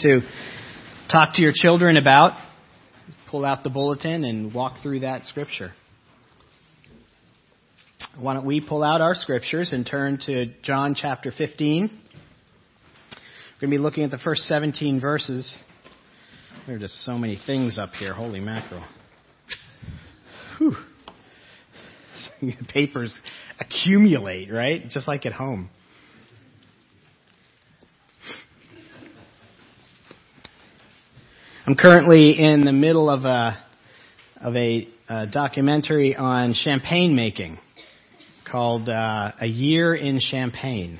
to 0.00 0.20
talk 1.10 1.34
to 1.34 1.42
your 1.42 1.52
children 1.54 1.96
about, 1.96 2.32
pull 3.30 3.44
out 3.44 3.62
the 3.62 3.70
bulletin 3.70 4.24
and 4.24 4.52
walk 4.52 4.82
through 4.82 5.00
that 5.00 5.24
scripture. 5.24 5.72
Why 8.18 8.34
don't 8.34 8.46
we 8.46 8.60
pull 8.60 8.82
out 8.82 9.00
our 9.00 9.14
scriptures 9.14 9.72
and 9.72 9.86
turn 9.86 10.18
to 10.26 10.46
John 10.62 10.94
chapter 10.94 11.32
15? 11.36 11.90
We're 11.90 13.60
going 13.60 13.70
to 13.70 13.76
be 13.76 13.78
looking 13.78 14.04
at 14.04 14.10
the 14.10 14.18
first 14.18 14.42
17 14.42 15.00
verses. 15.00 15.62
There 16.66 16.76
are 16.76 16.78
just 16.78 17.04
so 17.04 17.18
many 17.18 17.40
things 17.46 17.78
up 17.78 17.90
here. 17.90 18.12
Holy 18.12 18.40
mackerel. 18.40 18.84
Whew. 20.58 20.76
papers 22.68 23.18
accumulate, 23.58 24.52
right? 24.52 24.88
Just 24.88 25.08
like 25.08 25.26
at 25.26 25.32
home. 25.32 25.70
I'm 31.68 31.74
currently 31.74 32.30
in 32.30 32.64
the 32.64 32.72
middle 32.72 33.10
of 33.10 33.26
a 33.26 33.62
of 34.40 34.56
a, 34.56 34.88
a 35.06 35.26
documentary 35.26 36.16
on 36.16 36.54
champagne 36.54 37.14
making 37.14 37.58
called 38.50 38.88
uh, 38.88 39.32
"A 39.38 39.46
Year 39.46 39.94
in 39.94 40.18
Champagne," 40.18 40.98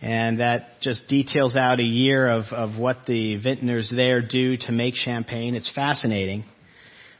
and 0.00 0.38
that 0.38 0.80
just 0.82 1.08
details 1.08 1.56
out 1.56 1.80
a 1.80 1.82
year 1.82 2.28
of 2.28 2.44
of 2.52 2.78
what 2.78 3.06
the 3.08 3.42
vintners 3.42 3.92
there 3.92 4.22
do 4.22 4.56
to 4.56 4.70
make 4.70 4.94
champagne. 4.94 5.56
It's 5.56 5.72
fascinating. 5.74 6.44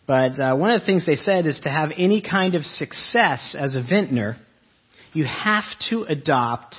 But 0.07 0.39
uh, 0.39 0.55
one 0.55 0.71
of 0.71 0.81
the 0.83 0.87
things 0.87 1.05
they 1.05 1.17
said 1.17 1.47
is 1.47 1.59
to 1.65 1.69
have 1.69 1.91
any 1.97 2.23
kind 2.23 2.55
of 2.55 2.63
success 2.63 3.57
as 3.59 3.75
a 3.75 3.83
vintner, 3.83 4.37
you 5.15 5.25
have 5.25 5.65
to 5.91 6.05
adopt 6.05 6.77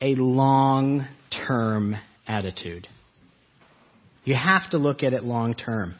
a 0.00 0.14
long 0.14 1.06
term 1.46 1.94
attitude. 2.26 2.88
You 4.24 4.34
have 4.34 4.70
to 4.70 4.78
look 4.78 5.02
at 5.02 5.12
it 5.12 5.22
long 5.22 5.54
term. 5.54 5.94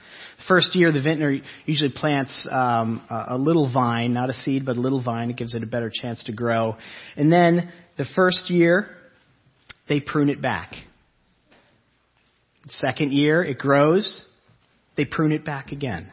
First 0.49 0.75
year, 0.75 0.93
the 0.93 1.03
vintner 1.03 1.39
usually 1.67 1.93
plants 1.95 2.47
um, 2.51 3.05
a 3.11 3.37
little 3.39 3.73
vine, 3.73 4.13
not 4.13 4.31
a 4.31 4.35
seed, 4.35 4.65
but 4.65 4.77
a 4.77 4.81
little 4.81 5.03
vine. 5.03 5.31
It 5.31 5.37
gives 5.37 5.55
it 5.55 5.63
a 5.63 5.67
better 5.67 5.91
chance 5.93 6.25
to 6.25 6.33
grow. 6.33 6.77
And 7.17 7.33
then 7.33 7.73
the 7.97 8.07
first 8.15 8.51
year, 8.51 8.89
they 9.89 10.01
prune 10.01 10.31
it 10.31 10.41
back. 10.41 10.75
Second 12.69 13.13
year, 13.13 13.45
it 13.45 13.59
grows. 13.59 14.27
They 14.97 15.05
prune 15.05 15.33
it 15.33 15.45
back 15.45 15.73
again. 15.73 16.11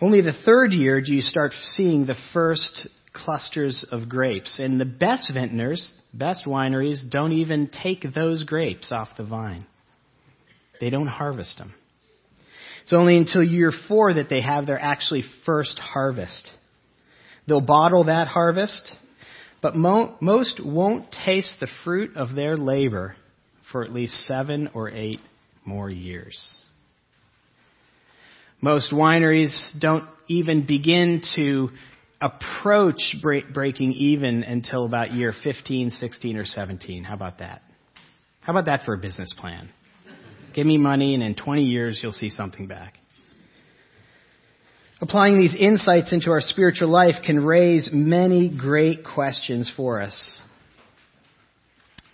Only 0.00 0.20
the 0.20 0.34
third 0.44 0.72
year 0.72 1.00
do 1.00 1.12
you 1.12 1.20
start 1.20 1.52
seeing 1.62 2.06
the 2.06 2.16
first 2.32 2.88
clusters 3.14 3.86
of 3.90 4.08
grapes. 4.08 4.58
And 4.58 4.80
the 4.80 4.84
best 4.84 5.30
vintners, 5.32 5.92
best 6.12 6.44
wineries, 6.46 7.08
don't 7.10 7.32
even 7.32 7.70
take 7.82 8.04
those 8.14 8.44
grapes 8.44 8.92
off 8.92 9.08
the 9.16 9.24
vine. 9.24 9.66
They 10.80 10.90
don't 10.90 11.06
harvest 11.06 11.58
them. 11.58 11.74
It's 12.82 12.92
only 12.92 13.16
until 13.16 13.42
year 13.42 13.72
four 13.88 14.14
that 14.14 14.28
they 14.28 14.42
have 14.42 14.66
their 14.66 14.80
actually 14.80 15.24
first 15.46 15.78
harvest. 15.78 16.50
They'll 17.46 17.60
bottle 17.60 18.04
that 18.04 18.28
harvest, 18.28 18.96
but 19.62 19.74
mo- 19.74 20.16
most 20.20 20.60
won't 20.64 21.06
taste 21.24 21.56
the 21.60 21.68
fruit 21.84 22.16
of 22.16 22.34
their 22.34 22.56
labor 22.56 23.16
for 23.72 23.84
at 23.84 23.92
least 23.92 24.26
seven 24.26 24.68
or 24.74 24.90
eight 24.90 25.20
more 25.64 25.88
years. 25.88 26.62
Most 28.60 28.92
wineries 28.92 29.56
don't 29.78 30.04
even 30.28 30.66
begin 30.66 31.22
to 31.36 31.70
approach 32.20 33.16
breaking 33.22 33.92
even 33.92 34.42
until 34.42 34.86
about 34.86 35.12
year 35.12 35.34
15, 35.42 35.90
16, 35.90 36.36
or 36.36 36.44
17. 36.44 37.04
How 37.04 37.14
about 37.14 37.38
that? 37.38 37.62
How 38.40 38.52
about 38.52 38.66
that 38.66 38.84
for 38.84 38.94
a 38.94 38.98
business 38.98 39.34
plan? 39.38 39.70
Give 40.54 40.66
me 40.66 40.78
money, 40.78 41.14
and 41.14 41.22
in 41.22 41.34
20 41.34 41.64
years, 41.64 42.00
you'll 42.02 42.12
see 42.12 42.30
something 42.30 42.66
back. 42.66 42.94
Applying 45.00 45.36
these 45.36 45.54
insights 45.58 46.12
into 46.12 46.30
our 46.30 46.40
spiritual 46.40 46.88
life 46.88 47.16
can 47.26 47.44
raise 47.44 47.90
many 47.92 48.48
great 48.48 49.04
questions 49.04 49.70
for 49.76 50.00
us. 50.00 50.40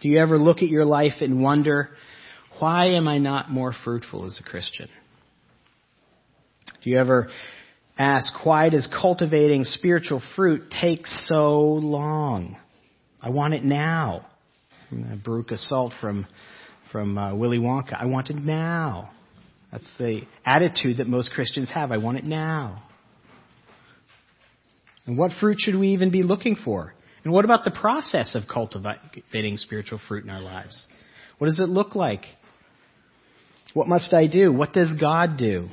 Do 0.00 0.08
you 0.08 0.18
ever 0.18 0.38
look 0.38 0.58
at 0.58 0.68
your 0.68 0.86
life 0.86 1.20
and 1.20 1.42
wonder, 1.42 1.90
why 2.58 2.86
am 2.94 3.06
I 3.06 3.18
not 3.18 3.50
more 3.50 3.74
fruitful 3.84 4.24
as 4.24 4.40
a 4.40 4.42
Christian? 4.42 4.88
Do 6.82 6.90
you 6.90 6.96
ever 6.96 7.28
ask, 7.98 8.32
why 8.46 8.70
does 8.70 8.88
cultivating 9.00 9.64
spiritual 9.64 10.22
fruit 10.34 10.62
take 10.80 11.06
so 11.06 11.60
long? 11.60 12.56
I 13.20 13.28
want 13.28 13.52
it 13.52 13.62
now. 13.62 14.26
Veruca 14.90 15.58
Salt 15.58 15.92
from, 16.00 16.26
from 16.90 17.16
uh, 17.16 17.34
Willy 17.34 17.58
Wonka. 17.58 17.94
I 17.94 18.06
want 18.06 18.30
it 18.30 18.36
now. 18.36 19.10
That's 19.72 19.92
the 19.98 20.22
attitude 20.44 20.96
that 20.96 21.06
most 21.06 21.30
Christians 21.30 21.70
have. 21.70 21.92
I 21.92 21.98
want 21.98 22.18
it 22.18 22.24
now. 22.24 22.82
And 25.06 25.16
what 25.16 25.32
fruit 25.40 25.58
should 25.58 25.76
we 25.76 25.88
even 25.88 26.10
be 26.10 26.22
looking 26.22 26.56
for? 26.56 26.94
And 27.24 27.32
what 27.32 27.44
about 27.44 27.64
the 27.64 27.70
process 27.70 28.34
of 28.34 28.44
cultivating 28.52 29.56
spiritual 29.56 30.00
fruit 30.08 30.24
in 30.24 30.30
our 30.30 30.40
lives? 30.40 30.86
What 31.38 31.46
does 31.48 31.58
it 31.58 31.68
look 31.68 31.94
like? 31.94 32.24
What 33.74 33.88
must 33.88 34.12
I 34.12 34.26
do? 34.26 34.52
What 34.52 34.72
does 34.72 34.92
God 35.00 35.36
do? 35.36 35.68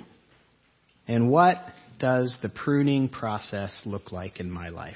And 1.08 1.30
what 1.30 1.58
does 2.00 2.38
the 2.42 2.50
pruning 2.50 3.10
process 3.10 3.82
look 3.86 4.12
like 4.12 4.40
in 4.40 4.52
my 4.52 4.70
life? 4.70 4.96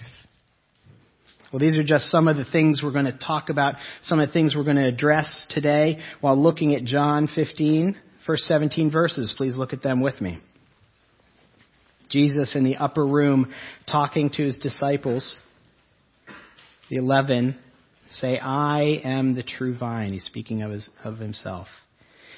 Well, 1.52 1.60
these 1.60 1.78
are 1.78 1.84
just 1.84 2.10
some 2.10 2.30
of 2.30 2.38
the 2.38 2.46
things 2.46 2.82
we're 2.82 2.94
going 2.94 3.06
to 3.06 3.18
talk 3.18 3.50
about, 3.50 3.76
some 4.04 4.22
of 4.22 4.30
the 4.30 4.34
things 4.34 4.56
we're 4.56 4.64
going 4.64 4.78
to 4.78 4.88
address 4.88 5.48
today 5.50 6.00
while 6.22 6.42
looking 6.42 6.76
at 6.76 6.86
John 6.86 7.28
15, 7.34 7.98
first 8.26 8.44
17 8.44 8.90
verses. 8.90 9.34
Please 9.36 9.58
look 9.58 9.74
at 9.74 9.84
them 9.84 10.00
with 10.00 10.22
me. 10.22 10.40
Jesus 12.10 12.56
in 12.56 12.64
the 12.64 12.78
upper 12.78 13.06
room 13.06 13.54
talking 13.90 14.30
to 14.30 14.44
his 14.44 14.58
disciples. 14.58 15.40
The 16.90 16.98
11 16.98 17.58
say, 18.10 18.38
I 18.38 19.02
am 19.04 19.36
the 19.36 19.44
true 19.44 19.78
vine. 19.78 20.14
He's 20.14 20.26
speaking 20.26 20.62
of, 20.62 20.72
his, 20.72 20.90
of 21.04 21.18
himself. 21.18 21.68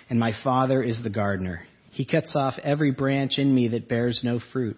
And 0.09 0.19
my 0.19 0.31
Father 0.43 0.81
is 0.81 1.01
the 1.03 1.09
gardener. 1.09 1.65
He 1.91 2.05
cuts 2.05 2.35
off 2.35 2.55
every 2.63 2.91
branch 2.91 3.37
in 3.37 3.53
me 3.53 3.69
that 3.69 3.87
bears 3.87 4.21
no 4.23 4.39
fruit. 4.51 4.77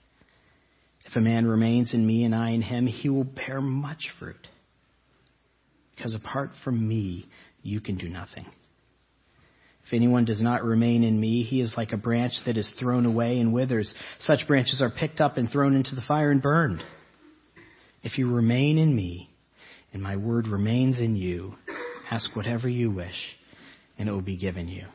If 1.11 1.17
a 1.17 1.21
man 1.21 1.45
remains 1.45 1.93
in 1.93 2.07
me 2.07 2.23
and 2.23 2.33
I 2.33 2.51
in 2.51 2.61
him, 2.61 2.87
he 2.87 3.09
will 3.09 3.25
bear 3.25 3.59
much 3.59 4.09
fruit. 4.17 4.47
Because 5.93 6.15
apart 6.15 6.51
from 6.63 6.87
me, 6.87 7.27
you 7.61 7.81
can 7.81 7.97
do 7.97 8.07
nothing. 8.07 8.45
If 9.85 9.93
anyone 9.93 10.23
does 10.23 10.41
not 10.41 10.63
remain 10.63 11.03
in 11.03 11.19
me, 11.19 11.43
he 11.43 11.59
is 11.59 11.73
like 11.75 11.91
a 11.91 11.97
branch 11.97 12.31
that 12.45 12.57
is 12.57 12.71
thrown 12.79 13.05
away 13.05 13.39
and 13.39 13.51
withers. 13.51 13.93
Such 14.21 14.47
branches 14.47 14.81
are 14.81 14.89
picked 14.89 15.19
up 15.19 15.35
and 15.35 15.49
thrown 15.49 15.75
into 15.75 15.95
the 15.95 16.01
fire 16.07 16.31
and 16.31 16.41
burned. 16.41 16.81
If 18.03 18.17
you 18.17 18.33
remain 18.33 18.77
in 18.77 18.95
me, 18.95 19.29
and 19.91 20.01
my 20.01 20.15
word 20.15 20.47
remains 20.47 20.97
in 20.97 21.17
you, 21.17 21.55
ask 22.09 22.33
whatever 22.37 22.69
you 22.69 22.89
wish, 22.89 23.37
and 23.97 24.07
it 24.07 24.13
will 24.13 24.21
be 24.21 24.37
given 24.37 24.69
you. 24.69 24.85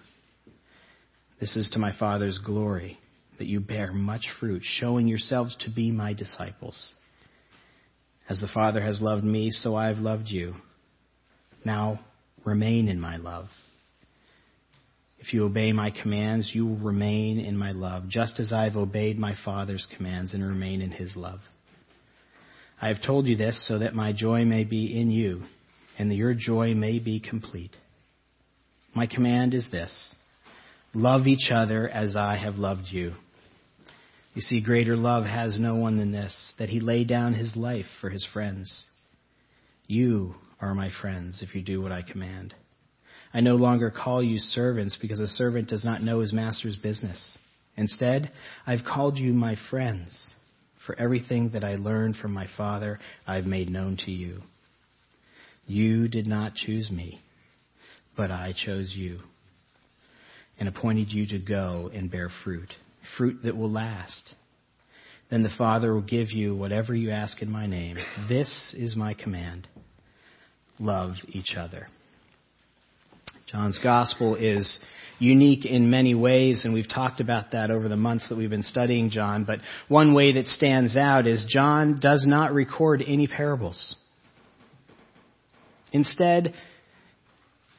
This 1.41 1.57
is 1.57 1.69
to 1.75 1.79
my 1.79 1.93
Father's 1.99 2.39
glory 2.39 2.99
that 3.39 3.47
you 3.47 3.61
bear 3.61 3.93
much 3.93 4.29
fruit, 4.41 4.63
showing 4.65 5.07
yourselves 5.07 5.57
to 5.61 5.71
be 5.71 5.91
my 5.91 6.13
disciples. 6.13 6.93
As 8.29 8.41
the 8.41 8.49
Father 8.53 8.81
has 8.81 9.01
loved 9.01 9.25
me, 9.25 9.51
so 9.51 9.75
I 9.75 9.87
have 9.89 9.99
loved 9.99 10.29
you. 10.29 10.55
Now 11.65 12.01
remain 12.45 12.89
in 12.89 13.01
my 13.01 13.17
love. 13.17 13.47
If 15.19 15.33
you 15.33 15.45
obey 15.45 15.73
my 15.73 15.91
commands, 15.91 16.51
you 16.55 16.67
will 16.67 16.77
remain 16.77 17.41
in 17.41 17.57
my 17.57 17.73
love, 17.73 18.09
just 18.09 18.39
as 18.39 18.53
I 18.53 18.65
have 18.65 18.77
obeyed 18.77 19.19
my 19.19 19.35
Father's 19.45 19.87
commands 19.97 20.35
and 20.35 20.47
remain 20.47 20.81
in 20.81 20.91
his 20.91 21.17
love. 21.17 21.41
I 22.81 22.89
have 22.89 23.03
told 23.05 23.27
you 23.27 23.37
this 23.37 23.67
so 23.67 23.79
that 23.79 23.95
my 23.95 24.13
joy 24.13 24.45
may 24.45 24.65
be 24.65 25.01
in 25.01 25.11
you, 25.11 25.43
and 25.99 26.11
that 26.11 26.17
your 26.17 26.35
joy 26.35 26.75
may 26.75 26.99
be 26.99 27.19
complete. 27.21 27.77
My 28.95 29.07
command 29.07 29.55
is 29.55 29.69
this 29.71 30.15
love 30.95 31.27
each 31.27 31.51
other 31.51 31.89
as 31.89 32.17
I 32.17 32.37
have 32.37 32.57
loved 32.57 32.87
you. 32.91 33.15
You 34.37 34.43
see, 34.43 34.61
greater 34.61 34.99
love 34.99 35.25
has 35.25 35.59
no 35.59 35.77
one 35.77 35.97
than 35.97 36.13
this, 36.13 36.53
that 36.59 36.69
he 36.69 36.79
lay 36.79 37.05
down 37.05 37.33
his 37.33 37.57
life 37.57 37.87
for 38.03 38.11
his 38.11 38.29
friends. 38.35 38.85
You 39.87 40.35
are 40.61 40.75
my 40.75 40.91
friends 41.01 41.41
if 41.41 41.55
you 41.55 41.63
do 41.63 41.81
what 41.81 41.91
I 41.91 42.03
command. 42.03 42.55
I 43.33 43.41
no 43.41 43.55
longer 43.55 43.91
call 43.91 44.23
you 44.23 44.37
servants 44.39 44.99
because 45.01 45.21
a 45.21 45.27
servant 45.27 45.69
does 45.71 45.87
not 45.87 46.03
know 46.03 46.21
his 46.21 46.35
master's 46.35 46.77
business. 46.77 47.39
Instead, 47.79 48.31
I've 48.67 48.85
called 48.85 49.17
you 49.17 49.33
my 49.33 49.57
friends. 49.71 50.35
For 50.85 50.95
everything 51.01 51.53
that 51.55 51.65
I 51.65 51.77
learned 51.77 52.17
from 52.17 52.35
my 52.35 52.47
Father, 52.59 53.01
I've 53.27 53.47
made 53.47 53.71
known 53.71 53.97
to 54.05 54.11
you. 54.11 54.43
You 55.67 56.09
did 56.09 56.27
not 56.27 56.55
choose 56.55 56.91
me, 56.91 57.23
but 58.15 58.31
I 58.31 58.53
chose 58.55 58.93
you 58.95 59.21
and 60.61 60.69
appointed 60.69 61.11
you 61.11 61.27
to 61.29 61.39
go 61.39 61.91
and 61.95 62.11
bear 62.11 62.31
fruit, 62.45 62.75
fruit 63.17 63.41
that 63.45 63.57
will 63.57 63.71
last. 63.71 64.35
Then 65.31 65.43
the 65.43 65.51
Father 65.57 65.93
will 65.93 66.03
give 66.03 66.31
you 66.31 66.55
whatever 66.55 66.95
you 66.95 67.11
ask 67.11 67.43
in 67.43 67.51
my 67.51 67.67
name. 67.67 67.97
This 68.29 68.75
is 68.77 68.97
my 68.97 69.15
command. 69.15 69.67
Love 70.79 71.15
each 71.29 71.55
other. 71.57 71.89
John's 73.51 73.79
gospel 73.83 74.35
is 74.37 74.79
unique 75.19 75.65
in 75.65 75.91
many 75.91 76.15
ways, 76.15 76.65
and 76.65 76.75
we've 76.75 76.89
talked 76.89 77.21
about 77.21 77.53
that 77.53 77.71
over 77.71 77.89
the 77.89 77.97
months 77.97 78.29
that 78.29 78.37
we've 78.37 78.51
been 78.51 78.63
studying 78.63 79.11
John. 79.11 79.45
But 79.45 79.61
one 79.89 80.15
way 80.15 80.33
that 80.33 80.47
stands 80.47 80.97
out 80.97 81.27
is 81.27 81.47
John 81.49 81.99
does 82.01 82.25
not 82.27 82.53
record 82.53 83.03
any 83.07 83.27
parables. 83.27 83.97
Instead, 85.93 86.55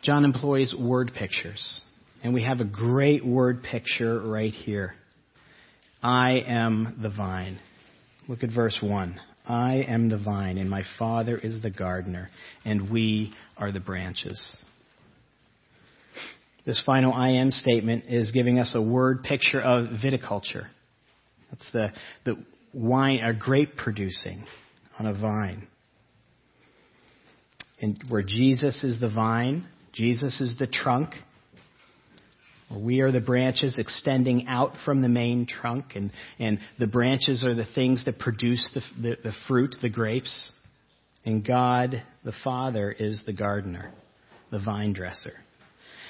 John 0.01 0.25
employs 0.25 0.73
word 0.77 1.11
pictures. 1.13 1.81
And 2.23 2.33
we 2.33 2.43
have 2.43 2.61
a 2.61 2.65
great 2.65 3.25
word 3.25 3.63
picture 3.63 4.19
right 4.19 4.53
here. 4.53 4.95
I 6.01 6.43
am 6.47 6.99
the 7.01 7.09
vine. 7.09 7.59
Look 8.27 8.43
at 8.43 8.51
verse 8.51 8.77
1. 8.81 9.19
I 9.47 9.85
am 9.87 10.09
the 10.09 10.17
vine, 10.17 10.57
and 10.57 10.69
my 10.69 10.83
Father 10.99 11.37
is 11.37 11.61
the 11.61 11.69
gardener, 11.69 12.29
and 12.65 12.89
we 12.89 13.33
are 13.57 13.71
the 13.71 13.79
branches. 13.79 14.57
This 16.65 16.81
final 16.85 17.13
I 17.13 17.29
am 17.29 17.51
statement 17.51 18.05
is 18.09 18.31
giving 18.31 18.59
us 18.59 18.73
a 18.75 18.81
word 18.81 19.23
picture 19.23 19.61
of 19.61 19.87
viticulture. 20.03 20.67
That's 21.49 21.71
the, 21.71 21.93
the 22.25 22.43
wine, 22.73 23.19
a 23.23 23.33
grape 23.33 23.77
producing 23.77 24.45
on 24.99 25.05
a 25.05 25.13
vine. 25.13 25.65
And 27.79 27.97
where 28.09 28.23
Jesus 28.23 28.83
is 28.83 28.99
the 28.99 29.09
vine, 29.09 29.65
Jesus 29.93 30.41
is 30.41 30.55
the 30.59 30.67
trunk, 30.67 31.11
we 32.75 32.99
are 32.99 33.11
the 33.11 33.21
branches 33.21 33.77
extending 33.77 34.47
out 34.47 34.73
from 34.83 35.01
the 35.01 35.07
main 35.07 35.45
trunk, 35.45 35.93
and, 35.95 36.11
and 36.37 36.59
the 36.79 36.87
branches 36.87 37.43
are 37.43 37.55
the 37.55 37.65
things 37.75 38.03
that 38.05 38.19
produce 38.19 38.69
the, 38.73 38.81
the, 39.01 39.17
the 39.23 39.33
fruit, 39.47 39.75
the 39.81 39.89
grapes. 39.89 40.51
And 41.25 41.45
God, 41.45 42.03
the 42.23 42.33
Father, 42.43 42.91
is 42.91 43.23
the 43.25 43.33
gardener, 43.33 43.93
the 44.51 44.59
vine 44.59 44.93
dresser. 44.93 45.33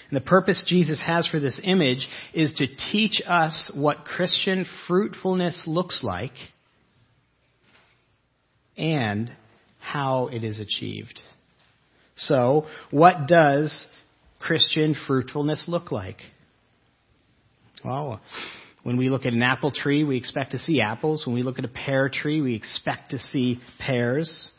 And 0.10 0.18
the 0.18 0.22
purpose 0.22 0.64
Jesus 0.68 1.02
has 1.06 1.28
for 1.28 1.40
this 1.40 1.60
image 1.64 2.08
is 2.34 2.54
to 2.56 2.68
teach 2.92 3.22
us 3.28 3.72
what 3.76 4.06
Christian 4.06 4.66
fruitfulness 4.88 5.66
looks 5.68 6.02
like 6.04 6.34
and 8.78 9.32
how 9.80 10.28
it 10.28 10.44
is 10.44 10.60
achieved. 10.60 11.20
So, 12.16 12.66
what 12.90 13.28
does 13.28 13.86
Christian 14.40 14.96
fruitfulness 15.08 15.66
look 15.68 15.92
like? 15.92 16.18
Well, 17.84 18.14
uh, 18.14 18.18
when 18.84 18.98
we 18.98 19.10
look 19.10 19.26
at 19.26 19.34
an 19.34 19.44
apple 19.44 19.72
tree, 19.72 20.04
we 20.04 20.18
expect 20.18 20.52
to 20.52 20.60
see 20.60 20.82
apples. 20.82 21.26
When 21.26 21.36
we 21.36 21.44
look 21.44 21.60
at 21.60 21.66
a 21.66 21.70
pear 21.70 22.10
tree, 22.10 22.42
we 22.42 22.56
expect 22.56 23.12
to 23.12 23.20
see 23.20 23.60
pears. 23.80 24.50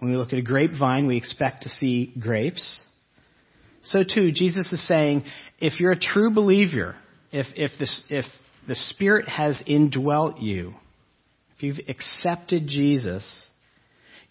When 0.00 0.10
we 0.10 0.16
look 0.16 0.32
at 0.32 0.38
a 0.38 0.42
grapevine, 0.42 1.06
we 1.06 1.16
expect 1.16 1.64
to 1.64 1.68
see 1.68 2.12
grapes. 2.18 2.80
So 3.82 4.02
too, 4.02 4.32
Jesus 4.32 4.72
is 4.72 4.86
saying, 4.88 5.24
if 5.58 5.78
you're 5.78 5.92
a 5.92 5.98
true 5.98 6.32
believer, 6.32 6.96
if, 7.30 7.46
if, 7.56 7.72
this, 7.78 8.02
if 8.08 8.24
the 8.66 8.74
Spirit 8.74 9.28
has 9.28 9.62
indwelt 9.66 10.40
you, 10.40 10.74
if 11.56 11.62
you've 11.62 11.88
accepted 11.88 12.66
Jesus, 12.66 13.48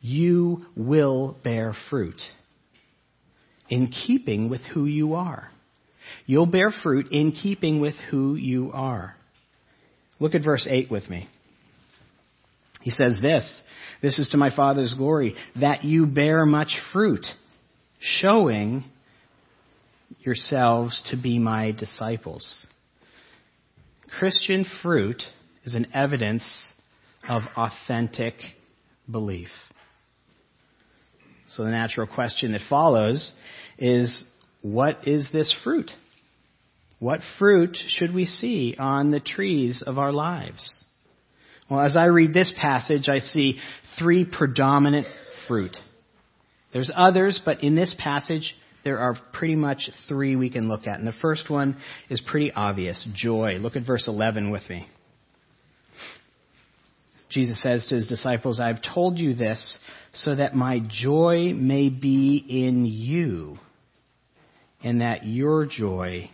you 0.02 0.66
will 0.76 1.38
bear 1.44 1.74
fruit 1.90 2.22
in 3.70 3.88
keeping 3.88 4.50
with 4.50 4.62
who 4.74 4.86
you 4.86 5.14
are. 5.14 5.50
You'll 6.26 6.46
bear 6.46 6.72
fruit 6.72 7.12
in 7.12 7.32
keeping 7.32 7.80
with 7.80 7.96
who 8.10 8.36
you 8.36 8.72
are. 8.74 9.16
Look 10.20 10.36
at 10.36 10.44
verse 10.44 10.68
8 10.70 10.90
with 10.90 11.10
me. 11.10 11.28
He 12.82 12.92
says 12.92 13.18
this 13.22 13.62
This 14.02 14.20
is 14.20 14.30
to 14.30 14.38
my 14.38 14.56
Father's 14.56 14.94
glory, 14.94 15.36
that 15.60 15.84
you 15.84 16.06
bear 16.06 16.46
much 16.46 16.78
fruit, 16.92 17.26
showing 18.00 18.84
yourselves 20.20 21.02
to 21.10 21.18
be 21.18 21.40
my 21.40 21.72
disciples. 21.72 22.66
Christian 24.20 24.66
fruit 24.82 25.24
is 25.66 25.76
an 25.76 25.88
evidence 25.94 26.44
of 27.28 27.42
authentic 27.56 28.36
belief. 29.10 29.50
So 31.50 31.64
the 31.64 31.72
natural 31.72 32.08
question 32.08 32.52
that 32.52 32.62
follows 32.70 33.32
is 33.78 34.24
what 34.64 35.08
is 35.08 35.30
this 35.32 35.54
fruit? 35.64 35.92
What 37.00 37.20
fruit 37.38 37.78
should 37.90 38.14
we 38.14 38.26
see 38.26 38.76
on 38.80 39.12
the 39.12 39.20
trees 39.20 39.84
of 39.86 40.00
our 40.00 40.14
lives? 40.14 40.84
Well, 41.70 41.82
as 41.82 41.98
I 41.98 42.06
read 42.06 42.34
this 42.34 42.52
passage, 42.60 43.10
I 43.10 43.20
see 43.20 43.60
three 44.00 44.26
predominant 44.26 45.06
fruit. 45.48 45.76
There's 46.72 46.90
others, 46.96 47.42
but 47.44 47.62
in 47.62 47.76
this 47.76 47.94
passage, 48.00 48.56
there 48.86 49.00
are 49.00 49.18
pretty 49.34 49.56
much 49.56 49.90
three 50.08 50.38
we 50.38 50.50
can 50.50 50.70
look 50.70 50.88
at. 50.88 50.98
And 50.98 51.08
the 51.08 51.14
first 51.22 51.50
one 51.50 51.78
is 52.10 52.22
pretty 52.22 52.52
obvious 52.54 53.06
joy. 53.14 53.58
Look 53.60 53.76
at 53.76 53.86
verse 53.86 54.08
11 54.08 54.50
with 54.50 54.68
me. 54.70 54.88
Jesus 57.30 57.62
says 57.62 57.86
to 57.88 57.96
his 57.96 58.08
disciples, 58.08 58.62
I've 58.62 58.82
told 58.94 59.18
you 59.18 59.34
this 59.34 59.78
so 60.14 60.36
that 60.36 60.56
my 60.56 60.80
joy 60.88 61.52
may 61.54 61.90
be 61.90 62.38
in 62.48 62.86
you 62.86 63.60
and 64.84 65.02
that 65.02 65.26
your 65.26 65.66
joy 65.66 66.30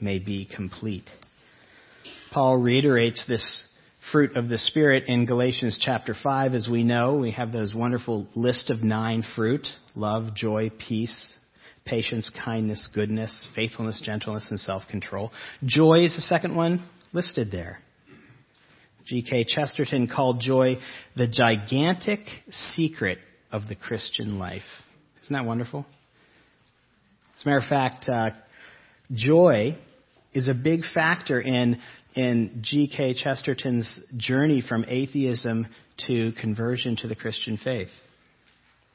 may 0.00 0.18
be 0.18 0.44
complete. 0.46 1.08
Paul 2.32 2.58
reiterates 2.58 3.24
this 3.26 3.64
fruit 4.12 4.36
of 4.36 4.48
the 4.48 4.58
Spirit 4.58 5.04
in 5.06 5.26
Galatians 5.26 5.78
chapter 5.82 6.14
5. 6.20 6.54
As 6.54 6.68
we 6.70 6.84
know, 6.84 7.14
we 7.14 7.32
have 7.32 7.52
those 7.52 7.74
wonderful 7.74 8.28
list 8.34 8.70
of 8.70 8.82
nine 8.82 9.24
fruit 9.34 9.66
love, 9.94 10.34
joy, 10.34 10.70
peace, 10.70 11.34
patience, 11.84 12.30
kindness, 12.44 12.88
goodness, 12.94 13.48
faithfulness, 13.54 14.00
gentleness, 14.04 14.46
and 14.50 14.60
self 14.60 14.82
control. 14.88 15.32
Joy 15.64 16.04
is 16.04 16.14
the 16.14 16.22
second 16.22 16.54
one 16.54 16.84
listed 17.12 17.50
there. 17.50 17.78
G.K. 19.06 19.46
Chesterton 19.48 20.06
called 20.06 20.40
joy 20.40 20.76
the 21.16 21.26
gigantic 21.26 22.20
secret 22.74 23.18
of 23.50 23.66
the 23.66 23.74
Christian 23.74 24.38
life. 24.38 24.60
Isn't 25.22 25.32
that 25.32 25.46
wonderful? 25.46 25.86
As 27.38 27.44
a 27.44 27.48
matter 27.50 27.58
of 27.58 27.68
fact, 27.68 28.08
uh, 28.08 28.30
joy 29.12 29.76
is 30.32 30.48
a 30.48 30.54
big 30.54 30.80
factor 30.92 31.40
in, 31.40 31.78
in 32.16 32.62
G.K. 32.62 33.14
Chesterton's 33.14 34.00
journey 34.16 34.60
from 34.60 34.84
atheism 34.88 35.68
to 36.08 36.32
conversion 36.40 36.96
to 36.96 37.06
the 37.06 37.14
Christian 37.14 37.56
faith. 37.56 37.90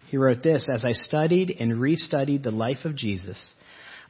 He 0.10 0.18
wrote 0.18 0.44
this 0.44 0.70
As 0.70 0.84
I 0.84 0.92
studied 0.92 1.56
and 1.58 1.80
restudied 1.80 2.44
the 2.44 2.52
life 2.52 2.84
of 2.84 2.98
Jesus, 2.98 3.54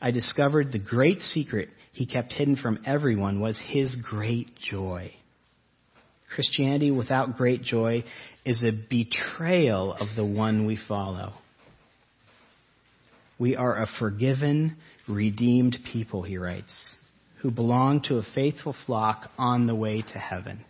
I 0.01 0.09
discovered 0.09 0.71
the 0.71 0.79
great 0.79 1.19
secret 1.19 1.69
he 1.91 2.07
kept 2.07 2.33
hidden 2.33 2.55
from 2.55 2.79
everyone 2.87 3.39
was 3.39 3.61
his 3.63 3.95
great 3.97 4.55
joy. 4.57 5.13
Christianity 6.33 6.89
without 6.89 7.37
great 7.37 7.61
joy 7.61 8.03
is 8.45 8.63
a 8.63 8.71
betrayal 8.71 9.93
of 9.93 10.07
the 10.15 10.25
one 10.25 10.65
we 10.65 10.79
follow. 10.87 11.33
We 13.43 13.57
are 13.57 13.75
a 13.75 13.87
forgiven, 13.99 14.77
redeemed 15.05 15.75
people, 15.91 16.23
he 16.23 16.37
writes 16.37 16.95
who 17.41 17.51
belong 17.51 18.01
to 18.03 18.19
a 18.19 18.23
faithful 18.33 18.73
flock 18.85 19.29
on 19.37 19.67
the 19.67 19.75
way 19.75 20.01
to 20.01 20.17
heaven. 20.17 20.63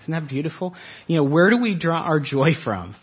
Isn't 0.00 0.12
that 0.12 0.28
beautiful? 0.28 0.76
You 1.08 1.16
know, 1.16 1.24
where 1.24 1.50
do 1.50 1.60
we 1.60 1.76
draw 1.76 2.02
our 2.02 2.20
joy 2.20 2.50
from? 2.62 2.94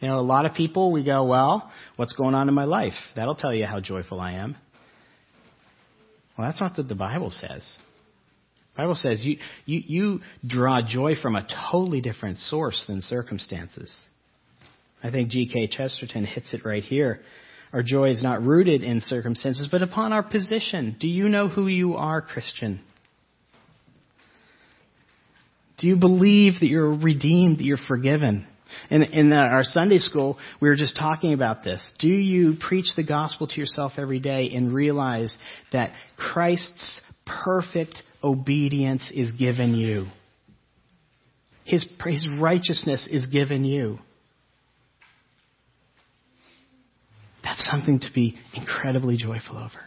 You 0.00 0.08
know, 0.08 0.20
a 0.20 0.22
lot 0.22 0.46
of 0.46 0.54
people, 0.54 0.90
we 0.90 1.04
go, 1.04 1.24
well, 1.24 1.70
what's 1.96 2.14
going 2.14 2.34
on 2.34 2.48
in 2.48 2.54
my 2.54 2.64
life? 2.64 2.94
That'll 3.14 3.34
tell 3.34 3.52
you 3.52 3.66
how 3.66 3.78
joyful 3.78 4.20
I 4.20 4.32
am. 4.32 4.56
Well, 6.38 6.48
that's 6.48 6.62
not 6.62 6.78
what 6.78 6.88
the 6.88 6.94
Bible 6.94 7.28
says. 7.28 7.76
The 8.74 8.84
Bible 8.84 8.94
says 8.94 9.20
you, 9.22 9.36
you, 9.66 9.82
you 9.86 10.20
draw 10.46 10.80
joy 10.80 11.12
from 11.20 11.36
a 11.36 11.46
totally 11.70 12.00
different 12.00 12.38
source 12.38 12.82
than 12.88 13.02
circumstances. 13.02 13.94
I 15.02 15.10
think 15.10 15.30
G.K. 15.30 15.68
Chesterton 15.68 16.24
hits 16.24 16.54
it 16.54 16.64
right 16.64 16.82
here. 16.82 17.20
Our 17.72 17.82
joy 17.82 18.10
is 18.10 18.22
not 18.22 18.42
rooted 18.42 18.82
in 18.82 19.00
circumstances, 19.00 19.68
but 19.70 19.82
upon 19.82 20.12
our 20.12 20.22
position. 20.22 20.96
Do 21.00 21.08
you 21.08 21.28
know 21.28 21.48
who 21.48 21.66
you 21.66 21.94
are, 21.94 22.22
Christian? 22.22 22.80
Do 25.78 25.88
you 25.88 25.96
believe 25.96 26.54
that 26.60 26.68
you're 26.68 26.94
redeemed, 26.94 27.58
that 27.58 27.64
you're 27.64 27.76
forgiven? 27.76 28.46
In, 28.90 29.02
in 29.02 29.32
our 29.32 29.64
Sunday 29.64 29.98
school, 29.98 30.38
we 30.60 30.68
were 30.68 30.76
just 30.76 30.96
talking 30.96 31.32
about 31.32 31.64
this. 31.64 31.92
Do 31.98 32.08
you 32.08 32.54
preach 32.60 32.94
the 32.96 33.04
gospel 33.04 33.46
to 33.46 33.60
yourself 33.60 33.92
every 33.96 34.20
day 34.20 34.50
and 34.54 34.72
realize 34.72 35.36
that 35.72 35.92
Christ's 36.16 37.00
perfect 37.26 38.02
obedience 38.22 39.10
is 39.14 39.32
given 39.32 39.74
you? 39.74 40.06
His, 41.64 41.86
his 42.04 42.28
righteousness 42.40 43.08
is 43.10 43.26
given 43.26 43.64
you. 43.64 43.98
That's 47.54 47.70
something 47.70 48.00
to 48.00 48.08
be 48.12 48.34
incredibly 48.52 49.16
joyful 49.16 49.56
over. 49.56 49.80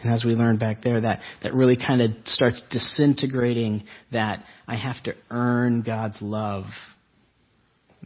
And 0.00 0.10
as 0.10 0.24
we 0.24 0.32
learned 0.32 0.58
back 0.58 0.82
there, 0.82 0.98
that, 1.02 1.20
that 1.42 1.52
really 1.52 1.76
kind 1.76 2.00
of 2.00 2.12
starts 2.24 2.62
disintegrating 2.70 3.84
that 4.10 4.42
I 4.66 4.76
have 4.76 5.02
to 5.02 5.14
earn 5.30 5.82
God's 5.82 6.16
love. 6.22 6.64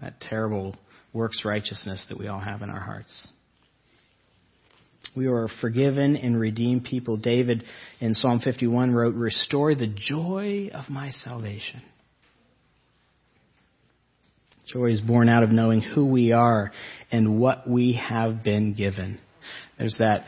That 0.01 0.21
terrible 0.21 0.75
works 1.13 1.43
righteousness 1.45 2.05
that 2.09 2.19
we 2.19 2.27
all 2.27 2.41
have 2.41 2.63
in 2.63 2.71
our 2.71 2.81
hearts. 2.81 3.29
We 5.17 5.29
are 5.29 5.47
forgiven 5.61 6.17
and 6.17 6.41
redeemed 6.41 6.85
people. 6.85 7.19
David 7.19 7.63
in 8.01 8.15
Psalm 8.15 8.41
51 8.41 8.95
wrote, 8.95 9.15
Restore 9.15 9.77
the 9.77 9.87
joy 9.87 10.71
of 10.75 10.91
my 10.91 11.11
salvation. 11.11 11.83
Joy 14.73 14.91
is 14.91 15.01
born 15.01 15.31
out 15.31 15.43
of 15.43 15.51
knowing 15.51 15.81
who 15.81 16.05
we 16.07 16.33
are 16.33 16.73
and 17.11 17.41
what 17.41 17.69
we 17.69 17.95
have 17.95 18.45
been 18.45 18.75
given. 18.75 19.19
There's 19.79 19.97
that 19.99 20.27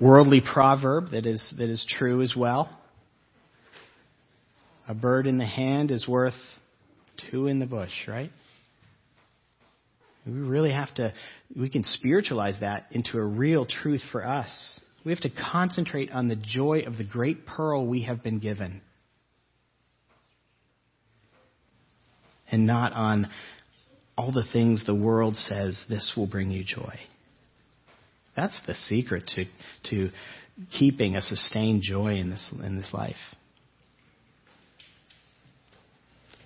worldly 0.00 0.40
proverb 0.40 1.10
that 1.10 1.26
is, 1.26 1.54
that 1.58 1.68
is 1.68 1.86
true 1.98 2.22
as 2.22 2.34
well. 2.34 2.70
A 4.88 4.94
bird 4.94 5.26
in 5.26 5.36
the 5.36 5.46
hand 5.46 5.90
is 5.90 6.08
worth 6.08 6.34
two 7.30 7.48
in 7.48 7.58
the 7.58 7.66
bush, 7.66 7.92
right? 8.08 8.30
We 10.26 10.32
really 10.32 10.72
have 10.72 10.92
to, 10.94 11.12
we 11.54 11.68
can 11.68 11.84
spiritualize 11.84 12.56
that 12.60 12.86
into 12.92 13.18
a 13.18 13.24
real 13.24 13.66
truth 13.66 14.02
for 14.10 14.26
us. 14.26 14.80
We 15.04 15.12
have 15.12 15.20
to 15.20 15.30
concentrate 15.30 16.10
on 16.10 16.28
the 16.28 16.36
joy 16.36 16.84
of 16.86 16.96
the 16.96 17.04
great 17.04 17.46
pearl 17.46 17.86
we 17.86 18.02
have 18.02 18.22
been 18.22 18.38
given. 18.38 18.80
And 22.50 22.66
not 22.66 22.92
on 22.92 23.28
all 24.16 24.32
the 24.32 24.44
things 24.52 24.86
the 24.86 24.94
world 24.94 25.36
says 25.36 25.82
this 25.88 26.14
will 26.16 26.26
bring 26.26 26.50
you 26.50 26.64
joy. 26.64 26.98
That's 28.36 28.58
the 28.66 28.74
secret 28.74 29.30
to, 29.34 29.44
to 29.90 30.10
keeping 30.78 31.16
a 31.16 31.20
sustained 31.20 31.82
joy 31.82 32.16
in 32.16 32.30
this, 32.30 32.52
in 32.62 32.76
this 32.76 32.90
life. 32.92 33.16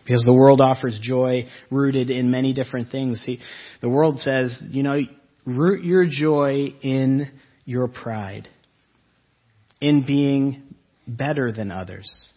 Because 0.04 0.24
the 0.24 0.34
world 0.34 0.60
offers 0.60 0.98
joy 1.00 1.46
rooted 1.70 2.10
in 2.10 2.30
many 2.30 2.52
different 2.52 2.90
things. 2.90 3.20
See, 3.20 3.38
the 3.80 3.88
world 3.88 4.18
says, 4.18 4.60
you 4.70 4.82
know, 4.82 5.00
root 5.44 5.84
your 5.84 6.06
joy 6.08 6.74
in 6.82 7.30
your 7.64 7.86
pride, 7.86 8.48
in 9.80 10.04
being 10.04 10.62
better 11.06 11.52
than 11.52 11.70
others, 11.70 12.30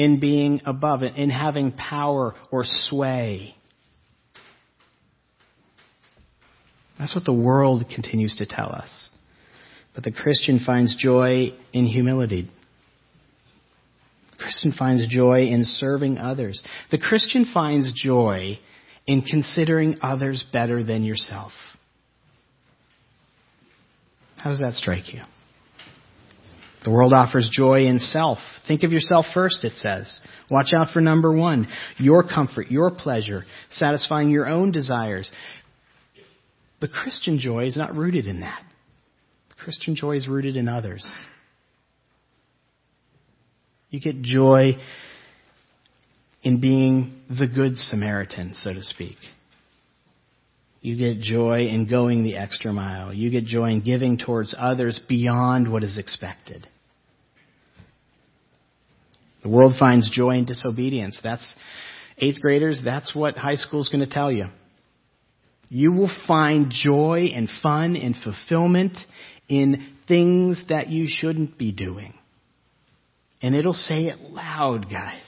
in 0.00 0.18
being 0.18 0.62
above 0.64 1.02
it, 1.02 1.14
in 1.16 1.28
having 1.28 1.72
power 1.72 2.34
or 2.50 2.62
sway. 2.64 3.54
That's 6.98 7.14
what 7.14 7.26
the 7.26 7.34
world 7.34 7.84
continues 7.94 8.34
to 8.36 8.46
tell 8.46 8.72
us. 8.72 9.10
But 9.94 10.04
the 10.04 10.10
Christian 10.10 10.58
finds 10.64 10.96
joy 10.96 11.52
in 11.74 11.84
humility. 11.84 12.50
The 14.30 14.38
Christian 14.38 14.72
finds 14.72 15.06
joy 15.06 15.48
in 15.48 15.64
serving 15.64 16.16
others. 16.16 16.62
The 16.90 16.98
Christian 16.98 17.44
finds 17.52 17.92
joy 17.92 18.58
in 19.06 19.20
considering 19.20 19.98
others 20.00 20.42
better 20.50 20.82
than 20.82 21.04
yourself. 21.04 21.52
How 24.38 24.48
does 24.48 24.60
that 24.60 24.72
strike 24.72 25.12
you? 25.12 25.20
The 26.84 26.90
world 26.90 27.12
offers 27.12 27.50
joy 27.52 27.86
in 27.86 27.98
self. 27.98 28.38
Think 28.66 28.82
of 28.84 28.92
yourself 28.92 29.26
first, 29.34 29.64
it 29.64 29.76
says. 29.76 30.20
Watch 30.50 30.72
out 30.74 30.88
for 30.92 31.00
number 31.00 31.32
one 31.32 31.68
your 31.98 32.22
comfort, 32.22 32.70
your 32.70 32.90
pleasure, 32.90 33.44
satisfying 33.70 34.30
your 34.30 34.46
own 34.46 34.72
desires. 34.72 35.30
The 36.80 36.88
Christian 36.88 37.38
joy 37.38 37.66
is 37.66 37.76
not 37.76 37.94
rooted 37.94 38.26
in 38.26 38.40
that. 38.40 38.62
The 39.50 39.62
Christian 39.62 39.94
joy 39.94 40.16
is 40.16 40.26
rooted 40.26 40.56
in 40.56 40.68
others. 40.68 41.06
You 43.90 44.00
get 44.00 44.22
joy 44.22 44.76
in 46.42 46.60
being 46.60 47.20
the 47.28 47.46
good 47.46 47.76
Samaritan, 47.76 48.54
so 48.54 48.72
to 48.72 48.82
speak. 48.82 49.16
You 50.80 50.96
get 50.96 51.20
joy 51.20 51.66
in 51.66 51.88
going 51.88 52.22
the 52.22 52.36
extra 52.36 52.72
mile. 52.72 53.12
You 53.12 53.30
get 53.30 53.44
joy 53.44 53.70
in 53.70 53.80
giving 53.82 54.16
towards 54.16 54.54
others 54.58 54.98
beyond 55.08 55.70
what 55.70 55.84
is 55.84 55.98
expected. 55.98 56.66
The 59.42 59.48
world 59.48 59.74
finds 59.78 60.10
joy 60.10 60.36
in 60.36 60.44
disobedience. 60.46 61.18
That's 61.22 61.54
eighth 62.18 62.40
graders, 62.40 62.80
that's 62.84 63.14
what 63.14 63.36
high 63.36 63.54
school 63.54 63.80
is 63.80 63.88
going 63.88 64.04
to 64.04 64.12
tell 64.12 64.30
you. 64.30 64.46
You 65.68 65.92
will 65.92 66.10
find 66.26 66.70
joy 66.70 67.30
and 67.34 67.48
fun 67.62 67.96
and 67.96 68.14
fulfillment 68.16 68.96
in 69.48 69.94
things 70.08 70.62
that 70.68 70.88
you 70.88 71.06
shouldn't 71.08 71.56
be 71.56 71.72
doing. 71.72 72.14
And 73.40 73.54
it'll 73.54 73.72
say 73.72 74.06
it 74.06 74.20
loud, 74.20 74.90
guys. 74.90 75.22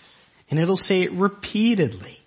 And 0.51 0.59
it'll 0.59 0.77
say 0.77 1.03
it 1.03 1.13
repeatedly. 1.13 2.19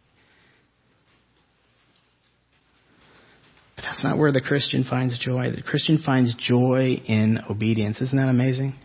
But 3.67 3.73
that's 3.85 4.03
not 4.03 4.17
where 4.17 4.31
the 4.31 4.41
Christian 4.41 4.83
finds 4.83 5.19
joy. 5.19 5.51
The 5.55 5.61
Christian 5.61 6.01
finds 6.03 6.33
joy 6.35 7.01
in 7.05 7.39
obedience. 7.49 8.01
Isn't 8.01 8.17
that 8.17 8.29
amazing? 8.29 8.75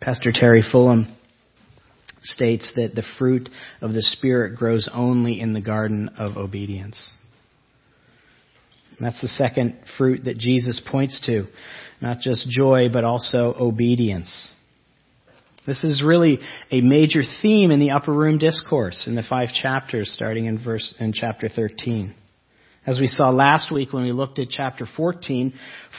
Pastor 0.00 0.32
Terry 0.32 0.62
Fullam 0.62 1.14
states 2.20 2.72
that 2.74 2.96
the 2.96 3.04
fruit 3.18 3.48
of 3.80 3.92
the 3.92 4.02
Spirit 4.02 4.56
grows 4.56 4.88
only 4.92 5.40
in 5.40 5.52
the 5.52 5.60
garden 5.60 6.10
of 6.18 6.36
obedience. 6.36 7.14
And 8.96 9.06
that's 9.06 9.20
the 9.20 9.28
second 9.28 9.78
fruit 9.96 10.24
that 10.24 10.38
Jesus 10.38 10.82
points 10.84 11.24
to. 11.26 11.46
Not 12.00 12.18
just 12.18 12.48
joy, 12.48 12.88
but 12.92 13.04
also 13.04 13.54
obedience. 13.58 14.54
This 15.68 15.84
is 15.84 16.02
really 16.02 16.38
a 16.70 16.80
major 16.80 17.20
theme 17.42 17.70
in 17.70 17.78
the 17.78 17.90
upper 17.90 18.10
room 18.10 18.38
discourse 18.38 19.06
in 19.06 19.14
the 19.14 19.22
five 19.22 19.50
chapters 19.50 20.10
starting 20.10 20.46
in 20.46 20.64
verse 20.64 20.94
in 20.98 21.12
chapter 21.12 21.46
13. 21.46 22.14
As 22.86 22.98
we 22.98 23.06
saw 23.06 23.28
last 23.28 23.70
week 23.70 23.92
when 23.92 24.04
we 24.04 24.12
looked 24.12 24.38
at 24.38 24.48
chapter 24.48 24.86
14, 24.86 25.52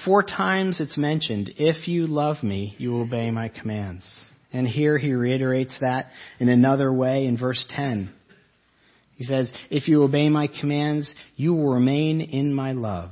four 0.03 0.23
times 0.23 0.79
it's 0.79 0.97
mentioned, 0.97 1.51
if 1.57 1.87
you 1.87 2.07
love 2.07 2.41
me, 2.41 2.73
you 2.79 2.99
obey 2.99 3.29
my 3.29 3.47
commands. 3.47 4.19
And 4.51 4.67
here 4.67 4.97
he 4.97 5.13
reiterates 5.13 5.77
that 5.81 6.07
in 6.39 6.49
another 6.49 6.91
way 6.91 7.27
in 7.27 7.37
verse 7.37 7.63
10. 7.69 8.11
He 9.17 9.23
says, 9.23 9.51
If 9.69 9.87
you 9.87 10.01
obey 10.01 10.29
my 10.29 10.47
commands, 10.47 11.13
you 11.35 11.53
will 11.53 11.75
remain 11.75 12.21
in 12.21 12.55
my 12.55 12.71
love, 12.71 13.11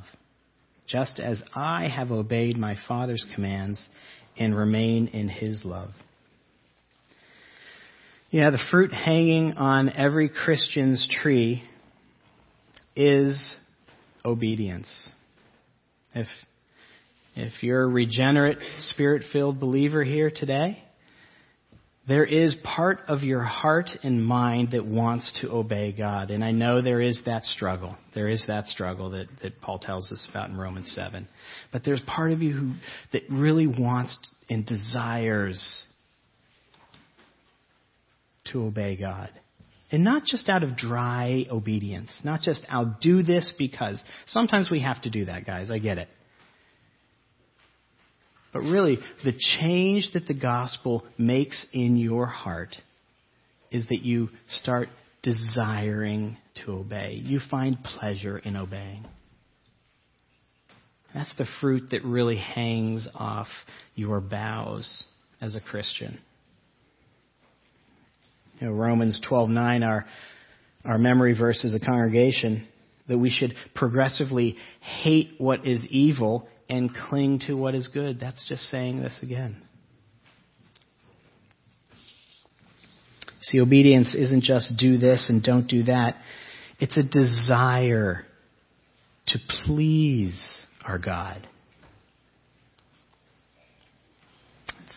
just 0.88 1.20
as 1.20 1.40
I 1.54 1.88
have 1.88 2.10
obeyed 2.10 2.58
my 2.58 2.78
Father's 2.88 3.28
commands 3.36 3.88
and 4.40 4.58
remain 4.58 5.10
in 5.10 5.30
his 5.30 5.64
love. 5.64 5.92
Yeah, 8.30 8.50
the 8.50 8.60
fruit 8.72 8.92
hanging 8.92 9.54
on 9.54 9.90
every 9.90 10.28
Christian's 10.28 11.08
tree 11.22 11.64
is 12.94 13.56
obedience. 14.26 15.10
If, 16.14 16.28
if 17.38 17.64
you're 17.64 17.84
a 17.84 17.88
regenerate, 17.88 18.58
spirit 18.80 19.24
filled 19.32 19.62
believer 19.62 20.04
here 20.04 20.30
today, 20.30 20.84
there 22.10 22.26
is 22.26 22.54
part 22.66 23.00
of 23.08 23.24
your 23.24 23.44
heart 23.44 23.92
and 24.04 24.26
mind 24.26 24.72
that 24.72 24.86
wants 24.86 25.40
to 25.42 25.50
obey 25.50 25.94
God. 25.94 26.30
And 26.30 26.44
I 26.44 26.52
know 26.52 26.82
there 26.82 27.02
is 27.02 27.22
that 27.28 27.46
struggle. 27.46 27.96
There 28.14 28.28
is 28.28 28.44
that 28.48 28.68
struggle 28.68 29.12
that, 29.12 29.28
that 29.42 29.62
Paul 29.62 29.80
tells 29.80 30.12
us 30.12 30.28
about 30.30 30.50
in 30.50 30.58
Romans 30.58 30.92
7. 30.94 31.30
But 31.72 31.86
there's 31.86 32.02
part 32.02 32.34
of 32.34 32.42
you 32.42 32.52
who, 32.52 32.74
that 33.14 33.24
really 33.30 33.68
wants 33.68 34.18
and 34.50 34.66
desires 34.66 35.86
to 38.52 38.64
obey 38.64 38.98
God. 38.98 39.30
And 39.90 40.04
not 40.04 40.26
just 40.26 40.50
out 40.50 40.64
of 40.64 40.76
dry 40.76 41.46
obedience. 41.50 42.12
Not 42.24 42.42
just, 42.42 42.66
I'll 42.70 42.98
do 43.02 43.24
this 43.24 43.54
because. 43.58 44.04
Sometimes 44.26 44.70
we 44.70 44.82
have 44.82 45.02
to 45.04 45.10
do 45.10 45.26
that, 45.26 45.46
guys. 45.46 45.72
I 45.72 45.78
get 45.78 45.98
it. 45.98 46.10
But 48.52 48.62
really, 48.62 48.98
the 49.24 49.34
change 49.60 50.10
that 50.14 50.28
the 50.28 50.34
gospel 50.34 51.06
makes 51.18 51.66
in 51.72 51.96
your 51.96 52.26
heart 52.26 52.76
is 53.72 53.88
that 53.90 54.02
you 54.02 54.30
start 54.50 54.90
desiring 55.24 56.38
to 56.66 56.72
obey. 56.72 57.22
You 57.24 57.40
find 57.50 57.78
pleasure 57.84 58.38
in 58.38 58.56
obeying. 58.56 59.06
That's 61.14 61.34
the 61.38 61.48
fruit 61.62 61.90
that 61.92 62.04
really 62.04 62.38
hangs 62.38 63.08
off 63.16 63.48
your 63.96 64.20
boughs 64.20 65.06
as 65.42 65.56
a 65.56 65.62
Christian. 65.62 66.20
You 68.60 68.68
know, 68.68 68.74
Romans 68.74 69.22
12:9, 69.30 69.86
our 69.88 70.06
our 70.86 70.98
memory 70.98 71.34
verse 71.34 71.64
as 71.66 71.74
a 71.74 71.80
congregation, 71.80 72.68
that 73.08 73.18
we 73.18 73.30
should 73.30 73.54
progressively 73.76 74.58
hate 74.80 75.32
what 75.38 75.68
is 75.68 75.86
evil 75.88 76.48
and 76.70 76.94
cling 76.94 77.40
to 77.48 77.56
what 77.56 77.76
is 77.76 77.88
good. 77.88 78.20
That's 78.20 78.46
just 78.48 78.64
saying 78.64 79.02
this 79.02 79.18
again. 79.22 79.62
See, 83.42 83.62
obedience 83.62 84.16
isn't 84.16 84.44
just 84.44 84.78
do 84.78 84.98
this 84.98 85.30
and 85.30 85.44
don't 85.44 85.68
do 85.68 85.84
that. 85.84 86.16
It's 86.80 86.98
a 86.98 87.04
desire 87.04 88.26
to 89.28 89.40
please 89.66 90.42
our 90.84 90.98
God. 90.98 91.48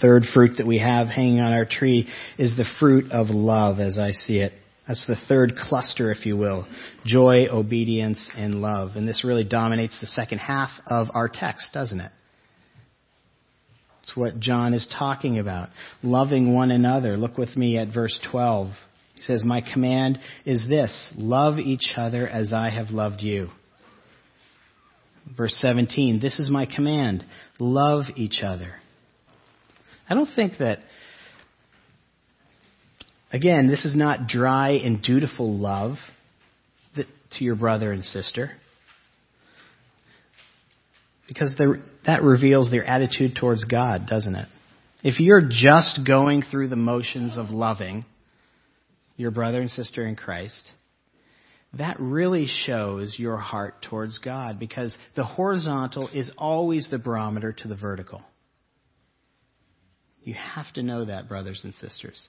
Third 0.00 0.24
fruit 0.32 0.56
that 0.58 0.66
we 0.66 0.78
have 0.78 1.08
hanging 1.08 1.40
on 1.40 1.52
our 1.52 1.66
tree 1.66 2.08
is 2.38 2.56
the 2.56 2.64
fruit 2.78 3.12
of 3.12 3.28
love 3.28 3.80
as 3.80 3.98
I 3.98 4.12
see 4.12 4.38
it. 4.38 4.52
That's 4.88 5.06
the 5.06 5.16
third 5.28 5.56
cluster, 5.56 6.10
if 6.10 6.26
you 6.26 6.36
will. 6.36 6.66
Joy, 7.04 7.46
obedience, 7.48 8.28
and 8.36 8.56
love. 8.56 8.96
And 8.96 9.06
this 9.06 9.22
really 9.24 9.44
dominates 9.44 10.00
the 10.00 10.06
second 10.06 10.38
half 10.38 10.70
of 10.86 11.08
our 11.14 11.28
text, 11.28 11.68
doesn't 11.72 12.00
it? 12.00 12.10
It's 14.02 14.16
what 14.16 14.40
John 14.40 14.74
is 14.74 14.92
talking 14.98 15.38
about. 15.38 15.68
Loving 16.02 16.54
one 16.54 16.72
another. 16.72 17.16
Look 17.16 17.38
with 17.38 17.56
me 17.56 17.78
at 17.78 17.94
verse 17.94 18.18
12. 18.32 18.72
He 19.14 19.22
says, 19.22 19.44
My 19.44 19.60
command 19.60 20.18
is 20.44 20.66
this 20.68 21.12
love 21.16 21.58
each 21.58 21.92
other 21.96 22.26
as 22.26 22.52
I 22.52 22.70
have 22.70 22.90
loved 22.90 23.20
you. 23.20 23.50
Verse 25.36 25.54
17, 25.60 26.18
this 26.20 26.40
is 26.40 26.50
my 26.50 26.66
command 26.66 27.24
love 27.60 28.06
each 28.16 28.42
other. 28.42 28.79
I 30.10 30.14
don't 30.14 30.28
think 30.34 30.54
that, 30.58 30.80
again, 33.32 33.68
this 33.68 33.84
is 33.84 33.94
not 33.94 34.26
dry 34.26 34.70
and 34.70 35.00
dutiful 35.00 35.56
love 35.56 35.96
that, 36.96 37.06
to 37.38 37.44
your 37.44 37.54
brother 37.54 37.92
and 37.92 38.04
sister. 38.04 38.50
Because 41.28 41.54
that 42.06 42.24
reveals 42.24 42.72
their 42.72 42.84
attitude 42.84 43.36
towards 43.40 43.64
God, 43.64 44.08
doesn't 44.08 44.34
it? 44.34 44.48
If 45.04 45.20
you're 45.20 45.48
just 45.48 46.00
going 46.04 46.42
through 46.42 46.68
the 46.68 46.76
motions 46.76 47.38
of 47.38 47.50
loving 47.50 48.04
your 49.16 49.30
brother 49.30 49.60
and 49.60 49.70
sister 49.70 50.04
in 50.04 50.16
Christ, 50.16 50.70
that 51.74 52.00
really 52.00 52.48
shows 52.48 53.14
your 53.16 53.36
heart 53.36 53.86
towards 53.88 54.18
God 54.18 54.58
because 54.58 54.96
the 55.14 55.24
horizontal 55.24 56.08
is 56.08 56.32
always 56.36 56.88
the 56.90 56.98
barometer 56.98 57.52
to 57.52 57.68
the 57.68 57.76
vertical. 57.76 58.22
You 60.22 60.34
have 60.34 60.72
to 60.74 60.82
know 60.82 61.04
that, 61.06 61.28
brothers 61.28 61.60
and 61.64 61.74
sisters. 61.74 62.28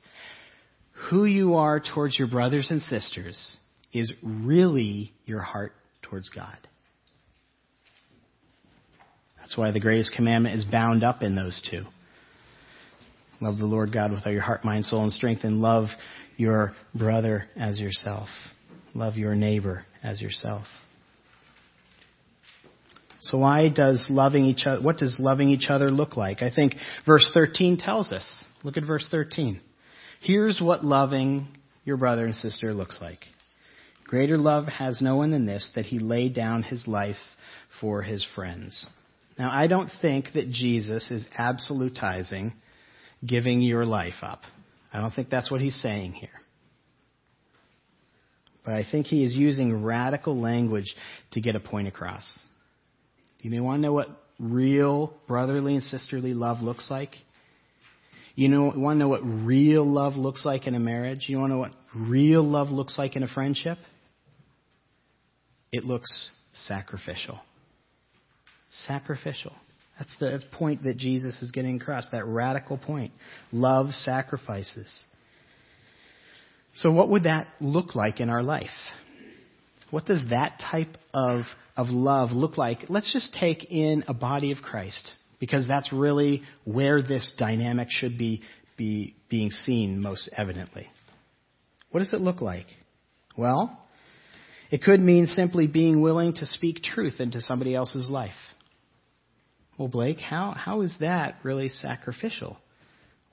Who 1.09 1.25
you 1.25 1.55
are 1.55 1.79
towards 1.79 2.17
your 2.17 2.27
brothers 2.27 2.67
and 2.69 2.81
sisters 2.81 3.57
is 3.93 4.11
really 4.23 5.13
your 5.25 5.41
heart 5.41 5.73
towards 6.01 6.29
God. 6.29 6.57
That's 9.39 9.57
why 9.57 9.71
the 9.71 9.79
greatest 9.79 10.13
commandment 10.15 10.55
is 10.55 10.65
bound 10.65 11.03
up 11.03 11.21
in 11.21 11.35
those 11.35 11.61
two. 11.69 11.83
Love 13.41 13.57
the 13.57 13.65
Lord 13.65 13.91
God 13.91 14.11
with 14.11 14.21
all 14.25 14.31
your 14.31 14.41
heart, 14.41 14.63
mind, 14.63 14.85
soul, 14.85 15.03
and 15.03 15.11
strength, 15.11 15.43
and 15.43 15.61
love 15.61 15.87
your 16.37 16.73
brother 16.93 17.45
as 17.55 17.79
yourself. 17.79 18.29
Love 18.93 19.15
your 19.15 19.35
neighbor 19.35 19.85
as 20.03 20.21
yourself. 20.21 20.65
So 23.21 23.37
why 23.37 23.69
does 23.69 24.05
loving 24.09 24.45
each 24.45 24.65
other, 24.65 24.81
what 24.81 24.97
does 24.97 25.17
loving 25.19 25.49
each 25.49 25.69
other 25.69 25.91
look 25.91 26.17
like? 26.17 26.41
I 26.41 26.51
think 26.53 26.73
verse 27.05 27.29
13 27.33 27.77
tells 27.77 28.11
us. 28.11 28.45
Look 28.63 28.77
at 28.77 28.85
verse 28.85 29.07
13. 29.09 29.61
Here's 30.21 30.59
what 30.59 30.83
loving 30.83 31.47
your 31.83 31.97
brother 31.97 32.25
and 32.25 32.35
sister 32.35 32.73
looks 32.73 32.99
like. 33.01 33.19
Greater 34.05 34.37
love 34.37 34.65
has 34.67 35.01
no 35.01 35.17
one 35.17 35.31
than 35.31 35.45
this, 35.45 35.71
that 35.75 35.85
he 35.85 35.99
laid 35.99 36.33
down 36.33 36.63
his 36.63 36.87
life 36.87 37.15
for 37.79 38.01
his 38.01 38.25
friends. 38.35 38.87
Now, 39.39 39.49
I 39.51 39.67
don't 39.67 39.89
think 40.01 40.33
that 40.33 40.51
Jesus 40.51 41.09
is 41.09 41.25
absolutizing 41.39 42.53
giving 43.25 43.61
your 43.61 43.85
life 43.85 44.21
up. 44.21 44.41
I 44.91 44.99
don't 44.99 45.13
think 45.13 45.29
that's 45.29 45.49
what 45.49 45.61
he's 45.61 45.79
saying 45.81 46.13
here. 46.13 46.29
But 48.65 48.73
I 48.73 48.85
think 48.89 49.07
he 49.07 49.23
is 49.23 49.33
using 49.33 49.83
radical 49.83 50.39
language 50.39 50.93
to 51.31 51.41
get 51.41 51.55
a 51.55 51.59
point 51.59 51.87
across. 51.87 52.27
You 53.41 53.51
may 53.51 53.59
want 53.59 53.79
to 53.79 53.81
know 53.81 53.93
what 53.93 54.09
real 54.39 55.13
brotherly 55.27 55.75
and 55.75 55.83
sisterly 55.83 56.33
love 56.33 56.61
looks 56.61 56.89
like. 56.89 57.15
You 58.35 58.47
know, 58.47 58.73
want 58.75 58.95
to 58.95 58.99
know 58.99 59.09
what 59.09 59.21
real 59.23 59.85
love 59.85 60.15
looks 60.15 60.45
like 60.45 60.67
in 60.67 60.75
a 60.75 60.79
marriage? 60.79 61.25
You 61.27 61.37
want 61.37 61.51
to 61.51 61.55
know 61.55 61.59
what 61.59 61.73
real 61.93 62.43
love 62.43 62.69
looks 62.69 62.97
like 62.97 63.15
in 63.15 63.23
a 63.23 63.27
friendship? 63.27 63.77
It 65.71 65.83
looks 65.83 66.29
sacrificial. 66.53 67.39
Sacrificial. 68.87 69.53
That's 69.97 70.15
the 70.19 70.41
point 70.57 70.83
that 70.83 70.97
Jesus 70.97 71.41
is 71.41 71.51
getting 71.51 71.75
across, 71.79 72.07
that 72.11 72.25
radical 72.25 72.77
point. 72.77 73.11
Love 73.51 73.91
sacrifices. 73.91 75.03
So, 76.75 76.91
what 76.91 77.09
would 77.09 77.23
that 77.23 77.47
look 77.59 77.95
like 77.95 78.19
in 78.19 78.29
our 78.29 78.41
life? 78.41 78.69
What 79.91 80.05
does 80.05 80.23
that 80.29 80.59
type 80.71 80.97
of, 81.13 81.41
of 81.77 81.87
love 81.89 82.31
look 82.31 82.57
like? 82.57 82.85
Let's 82.89 83.11
just 83.11 83.33
take 83.33 83.65
in 83.69 84.05
a 84.07 84.13
body 84.13 84.51
of 84.51 84.59
Christ, 84.59 85.11
because 85.39 85.67
that's 85.67 85.93
really 85.93 86.43
where 86.63 87.01
this 87.01 87.33
dynamic 87.37 87.89
should 87.91 88.17
be, 88.17 88.41
be 88.77 89.15
being 89.29 89.51
seen 89.51 90.01
most 90.01 90.29
evidently. 90.35 90.87
What 91.91 91.99
does 91.99 92.13
it 92.13 92.21
look 92.21 92.41
like? 92.41 92.67
Well, 93.37 93.77
it 94.71 94.81
could 94.81 95.01
mean 95.01 95.27
simply 95.27 95.67
being 95.67 95.99
willing 95.99 96.33
to 96.35 96.45
speak 96.45 96.81
truth 96.81 97.19
into 97.19 97.41
somebody 97.41 97.75
else's 97.75 98.09
life. 98.09 98.31
Well, 99.77 99.89
Blake, 99.89 100.19
how, 100.19 100.51
how 100.51 100.81
is 100.81 100.95
that 101.01 101.35
really 101.43 101.67
sacrificial? 101.67 102.57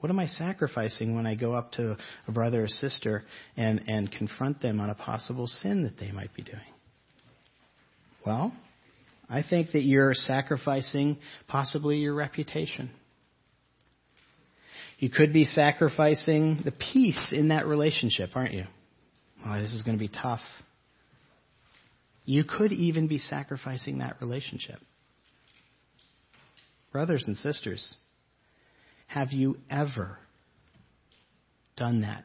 What 0.00 0.10
am 0.10 0.18
I 0.18 0.26
sacrificing 0.26 1.16
when 1.16 1.26
I 1.26 1.34
go 1.34 1.54
up 1.54 1.72
to 1.72 1.96
a 2.28 2.32
brother 2.32 2.64
or 2.64 2.68
sister 2.68 3.24
and, 3.56 3.82
and 3.88 4.10
confront 4.10 4.62
them 4.62 4.80
on 4.80 4.90
a 4.90 4.94
possible 4.94 5.46
sin 5.46 5.82
that 5.82 5.98
they 5.98 6.12
might 6.12 6.32
be 6.34 6.42
doing? 6.42 6.60
Well, 8.24 8.52
I 9.28 9.42
think 9.42 9.72
that 9.72 9.82
you're 9.82 10.14
sacrificing 10.14 11.18
possibly 11.48 11.98
your 11.98 12.14
reputation. 12.14 12.90
You 14.98 15.10
could 15.10 15.32
be 15.32 15.44
sacrificing 15.44 16.62
the 16.64 16.72
peace 16.72 17.32
in 17.32 17.48
that 17.48 17.66
relationship, 17.66 18.30
aren't 18.34 18.54
you? 18.54 18.64
Oh, 19.44 19.60
this 19.60 19.72
is 19.72 19.82
going 19.82 19.96
to 19.96 20.00
be 20.00 20.08
tough. 20.08 20.40
You 22.24 22.44
could 22.44 22.72
even 22.72 23.06
be 23.06 23.18
sacrificing 23.18 23.98
that 23.98 24.16
relationship. 24.20 24.78
Brothers 26.92 27.24
and 27.26 27.36
sisters, 27.36 27.94
have 29.08 29.32
you 29.32 29.56
ever 29.70 30.18
done 31.76 32.02
that 32.02 32.24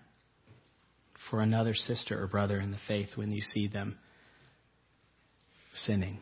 for 1.29 1.39
another 1.39 1.73
sister 1.73 2.21
or 2.21 2.27
brother 2.27 2.59
in 2.59 2.71
the 2.71 2.77
faith 2.87 3.09
when 3.15 3.31
you 3.31 3.41
see 3.41 3.67
them 3.67 3.97
sinning? 5.73 6.19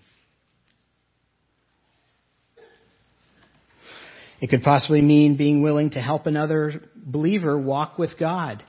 It 4.39 4.50
could 4.50 4.62
possibly 4.62 5.02
mean 5.02 5.36
being 5.36 5.62
willing 5.62 5.91
to 5.91 6.00
help 6.00 6.26
another 6.26 6.82
believer 6.95 7.60
walk 7.60 7.97
with 7.97 8.12
God. 8.19 8.63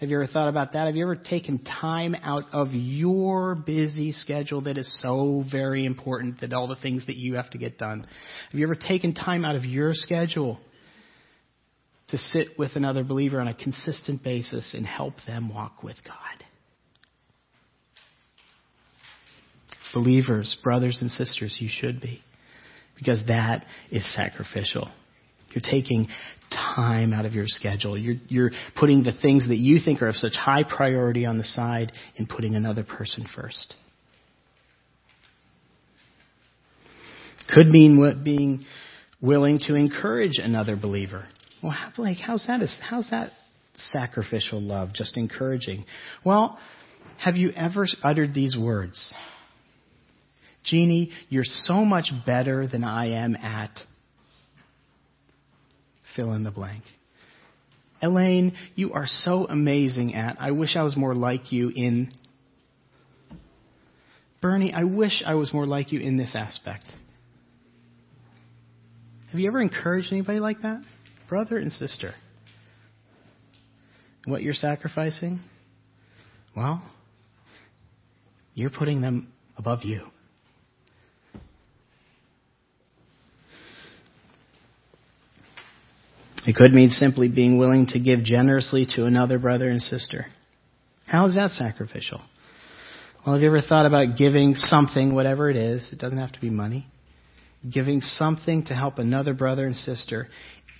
Have 0.00 0.08
you 0.08 0.16
ever 0.16 0.26
thought 0.26 0.48
about 0.48 0.72
that? 0.72 0.86
Have 0.86 0.96
you 0.96 1.04
ever 1.04 1.16
taken 1.16 1.58
time 1.58 2.16
out 2.22 2.44
of 2.52 2.68
your 2.72 3.54
busy 3.54 4.10
schedule 4.10 4.62
that 4.62 4.78
is 4.78 5.00
so 5.00 5.44
very 5.50 5.84
important 5.84 6.40
that 6.40 6.52
all 6.52 6.66
the 6.66 6.76
things 6.76 7.06
that 7.06 7.16
you 7.16 7.34
have 7.34 7.50
to 7.50 7.58
get 7.58 7.78
done? 7.78 8.00
Have 8.50 8.58
you 8.58 8.66
ever 8.66 8.74
taken 8.74 9.14
time 9.14 9.44
out 9.44 9.54
of 9.54 9.64
your 9.64 9.94
schedule 9.94 10.58
to 12.08 12.18
sit 12.18 12.58
with 12.58 12.72
another 12.74 13.02
believer 13.02 13.40
on 13.40 13.48
a 13.48 13.54
consistent 13.54 14.22
basis 14.22 14.74
and 14.74 14.86
help 14.86 15.14
them 15.26 15.52
walk 15.52 15.82
with 15.82 15.96
God. 16.04 16.44
Believers, 19.94 20.56
brothers 20.62 20.98
and 21.00 21.10
sisters, 21.10 21.56
you 21.60 21.68
should 21.70 22.00
be. 22.00 22.22
Because 22.96 23.22
that 23.28 23.64
is 23.90 24.04
sacrificial. 24.14 24.90
You're 25.50 25.62
taking 25.62 26.08
time 26.50 27.12
out 27.12 27.26
of 27.26 27.32
your 27.32 27.46
schedule. 27.46 27.96
You're, 27.96 28.16
you're 28.28 28.50
putting 28.76 29.02
the 29.02 29.12
things 29.22 29.48
that 29.48 29.56
you 29.56 29.78
think 29.84 30.02
are 30.02 30.08
of 30.08 30.16
such 30.16 30.34
high 30.34 30.64
priority 30.64 31.26
on 31.26 31.38
the 31.38 31.44
side 31.44 31.92
and 32.18 32.28
putting 32.28 32.54
another 32.54 32.84
person 32.84 33.24
first. 33.34 33.74
Could 37.52 37.68
mean 37.68 37.98
what 37.98 38.24
being 38.24 38.64
willing 39.20 39.58
to 39.66 39.74
encourage 39.74 40.38
another 40.38 40.76
believer 40.76 41.26
well, 41.64 41.72
how, 41.72 41.90
like, 41.96 42.18
how's 42.18 42.46
that? 42.46 42.60
How's 42.82 43.08
that 43.08 43.32
sacrificial 43.74 44.60
love? 44.60 44.90
Just 44.92 45.16
encouraging. 45.16 45.86
Well, 46.22 46.58
have 47.16 47.36
you 47.36 47.52
ever 47.56 47.86
uttered 48.02 48.34
these 48.34 48.54
words? 48.54 49.14
Jeannie, 50.62 51.10
you're 51.30 51.44
so 51.44 51.86
much 51.86 52.12
better 52.26 52.66
than 52.66 52.84
I 52.84 53.12
am 53.12 53.34
at 53.34 53.70
fill 56.14 56.34
in 56.34 56.44
the 56.44 56.50
blank. 56.50 56.84
Elaine, 58.02 58.54
you 58.74 58.92
are 58.92 59.06
so 59.06 59.46
amazing 59.46 60.14
at, 60.14 60.36
I 60.38 60.50
wish 60.50 60.76
I 60.76 60.82
was 60.82 60.98
more 60.98 61.14
like 61.14 61.50
you 61.50 61.72
in. 61.74 62.12
Bernie, 64.42 64.74
I 64.74 64.84
wish 64.84 65.22
I 65.26 65.34
was 65.34 65.54
more 65.54 65.66
like 65.66 65.92
you 65.92 66.00
in 66.00 66.18
this 66.18 66.32
aspect. 66.34 66.84
Have 69.30 69.40
you 69.40 69.48
ever 69.48 69.62
encouraged 69.62 70.12
anybody 70.12 70.40
like 70.40 70.60
that? 70.60 70.82
Brother 71.28 71.58
and 71.58 71.72
sister. 71.72 72.14
What 74.26 74.42
you're 74.42 74.54
sacrificing? 74.54 75.40
Well, 76.56 76.82
you're 78.54 78.70
putting 78.70 79.00
them 79.00 79.32
above 79.56 79.80
you. 79.82 80.06
It 86.46 86.54
could 86.56 86.72
mean 86.72 86.90
simply 86.90 87.28
being 87.28 87.58
willing 87.58 87.86
to 87.88 87.98
give 87.98 88.22
generously 88.22 88.86
to 88.96 89.06
another 89.06 89.38
brother 89.38 89.68
and 89.68 89.80
sister. 89.80 90.26
How 91.06 91.26
is 91.26 91.34
that 91.34 91.50
sacrificial? 91.50 92.20
Well, 93.24 93.34
have 93.34 93.42
you 93.42 93.48
ever 93.48 93.62
thought 93.62 93.86
about 93.86 94.18
giving 94.18 94.54
something, 94.54 95.14
whatever 95.14 95.48
it 95.48 95.56
is? 95.56 95.88
It 95.90 95.98
doesn't 95.98 96.18
have 96.18 96.32
to 96.32 96.40
be 96.40 96.50
money. 96.50 96.86
Giving 97.68 98.02
something 98.02 98.66
to 98.66 98.74
help 98.74 98.98
another 98.98 99.32
brother 99.32 99.64
and 99.64 99.74
sister 99.74 100.28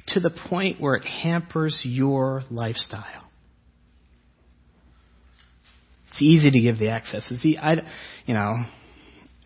to 0.09 0.21
the 0.21 0.31
point 0.49 0.81
where 0.81 0.95
it 0.95 1.05
hampers 1.05 1.81
your 1.85 2.43
lifestyle. 2.51 3.25
It's 6.11 6.23
easy 6.23 6.51
to 6.51 6.61
give 6.61 6.79
the 6.79 6.91
access. 6.91 7.27
It's 7.31 7.43
the, 7.43 7.59
I, 7.59 7.75
you 8.27 8.35
know, 8.35 8.55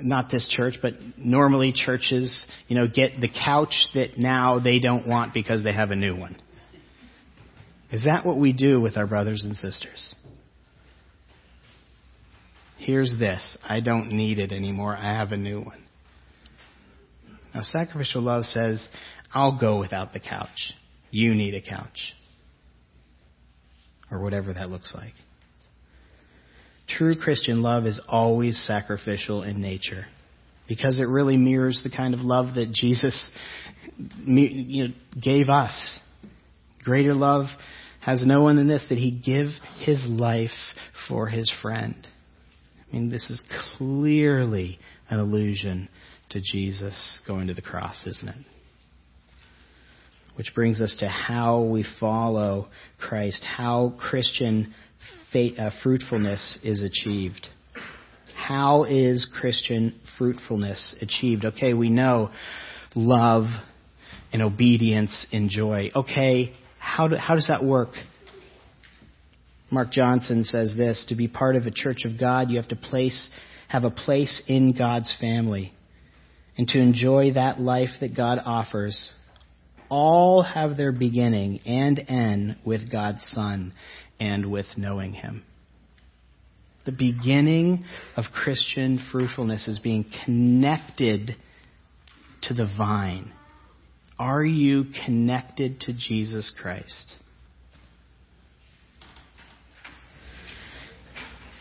not 0.01 0.31
this 0.31 0.47
church, 0.55 0.75
but 0.83 0.95
normally 1.17 1.73
churches, 1.75 2.47
you 2.69 2.77
know, 2.77 2.87
get 2.87 3.21
the 3.21 3.29
couch 3.29 3.75
that 3.95 4.19
now 4.19 4.61
they 4.61 4.79
don't 4.79 5.07
want 5.07 5.33
because 5.33 5.65
they 5.65 5.73
have 5.73 5.91
a 5.91 5.97
new 5.97 6.17
one. 6.17 6.37
Is 7.91 8.05
that 8.05 8.27
what 8.27 8.37
we 8.39 8.53
do 8.53 8.81
with 8.81 8.97
our 8.97 9.07
brothers 9.07 9.45
and 9.45 9.57
sisters? 9.57 10.15
Here's 12.77 13.15
this. 13.19 13.57
I 13.67 13.81
don't 13.81 14.13
need 14.13 14.39
it 14.39 14.53
anymore. 14.53 14.97
I 14.97 15.15
have 15.15 15.33
a 15.33 15.37
new 15.37 15.61
one. 15.61 15.85
Now, 17.55 17.63
sacrificial 17.63 18.23
love 18.23 18.45
says, 18.45 18.87
I'll 19.33 19.59
go 19.59 19.79
without 19.79 20.13
the 20.13 20.21
couch. 20.21 20.73
You 21.11 21.35
need 21.35 21.55
a 21.55 21.63
couch. 21.63 22.15
Or 24.11 24.23
whatever 24.23 24.53
that 24.55 24.71
looks 24.71 24.95
like. 24.95 25.13
True 26.89 27.15
Christian 27.17 27.63
love 27.63 27.85
is 27.85 28.01
always 28.09 28.59
sacrificial 28.67 29.43
in 29.43 29.61
nature 29.61 30.07
because 30.67 30.99
it 30.99 31.05
really 31.05 31.37
mirrors 31.37 31.83
the 31.83 31.95
kind 31.95 32.15
of 32.15 32.21
love 32.21 32.55
that 32.55 32.73
Jesus 32.73 33.31
you 34.25 34.89
know, 34.89 34.95
gave 35.21 35.49
us. 35.49 36.01
Greater 36.83 37.15
love 37.15 37.47
has 38.01 38.25
no 38.25 38.43
one 38.43 38.57
than 38.57 38.69
this 38.69 38.85
that 38.89 38.97
he 38.97 39.11
give 39.11 39.49
his 39.81 40.03
life 40.07 40.51
for 41.09 41.29
his 41.29 41.53
friend. 41.61 42.07
I 42.89 42.95
mean, 42.97 43.11
this 43.11 43.29
is 43.29 43.43
clearly 43.77 44.79
an 45.11 45.19
allusion 45.19 45.89
to 46.31 46.41
Jesus 46.41 47.21
going 47.27 47.49
to 47.49 47.55
the 47.55 47.63
cross, 47.63 48.07
isn't 48.07 48.29
it? 48.29 48.47
Which 50.39 50.55
brings 50.55 50.81
us 50.81 50.95
to 51.01 51.09
how 51.09 51.63
we 51.63 51.85
follow 51.99 52.69
Christ, 52.97 53.45
how 53.45 53.95
Christian 53.99 54.73
uh, 55.35 55.71
fruitfulness 55.83 56.61
is 56.63 56.85
achieved. 56.85 57.49
How 58.37 58.85
is 58.85 59.29
Christian 59.41 59.99
fruitfulness 60.17 60.95
achieved? 61.03 61.45
Okay, 61.45 61.75
we 61.75 61.91
know 61.91 62.31
love 62.95 63.47
and 64.33 64.41
obedience 64.41 65.27
and 65.33 65.51
joy. 65.51 65.91
Okay, 65.97 66.55
how, 66.79 67.09
do, 67.09 67.17
how 67.17 67.35
does 67.35 67.49
that 67.49 67.65
work? 67.65 67.91
Mark 69.73 69.91
Johnson 69.91 70.45
says 70.45 70.73
this 70.77 71.05
to 71.09 71.17
be 71.17 71.27
part 71.27 71.57
of 71.57 71.67
a 71.67 71.73
church 71.73 72.05
of 72.05 72.17
God, 72.17 72.49
you 72.49 72.59
have 72.59 72.69
to 72.69 72.77
place, 72.77 73.29
have 73.67 73.83
a 73.83 73.91
place 73.91 74.41
in 74.47 74.73
God's 74.73 75.13
family. 75.21 75.73
And 76.57 76.69
to 76.69 76.79
enjoy 76.79 77.33
that 77.35 77.61
life 77.61 77.91
that 78.01 78.17
God 78.17 78.39
offers, 78.45 79.13
all 79.89 80.43
have 80.43 80.77
their 80.77 80.93
beginning 80.93 81.61
and 81.67 81.99
end 82.09 82.57
with 82.65 82.91
God's 82.91 83.23
Son 83.33 83.73
and 84.21 84.51
with 84.51 84.67
knowing 84.77 85.13
Him. 85.13 85.45
The 86.87 86.93
beginning 86.93 87.85
of 88.17 88.25
Christian 88.33 88.99
fruitfulness 89.13 89.69
is 89.69 89.79
being 89.79 90.07
connected 90.25 91.37
to 92.43 92.55
the 92.55 92.69
vine. 92.79 93.33
Are 94.19 94.45
you 94.45 94.87
connected 95.05 95.81
to 95.83 95.93
Jesus 95.93 96.53
Christ? 96.61 97.15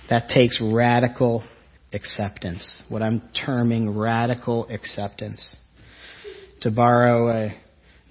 That 0.10 0.30
takes 0.30 0.62
radical 0.62 1.44
acceptance, 1.92 2.84
what 2.88 3.02
I'm 3.02 3.22
terming 3.46 3.98
radical 3.98 4.68
acceptance. 4.70 5.58
To 6.62 6.72
borrow 6.72 7.30
a 7.30 7.56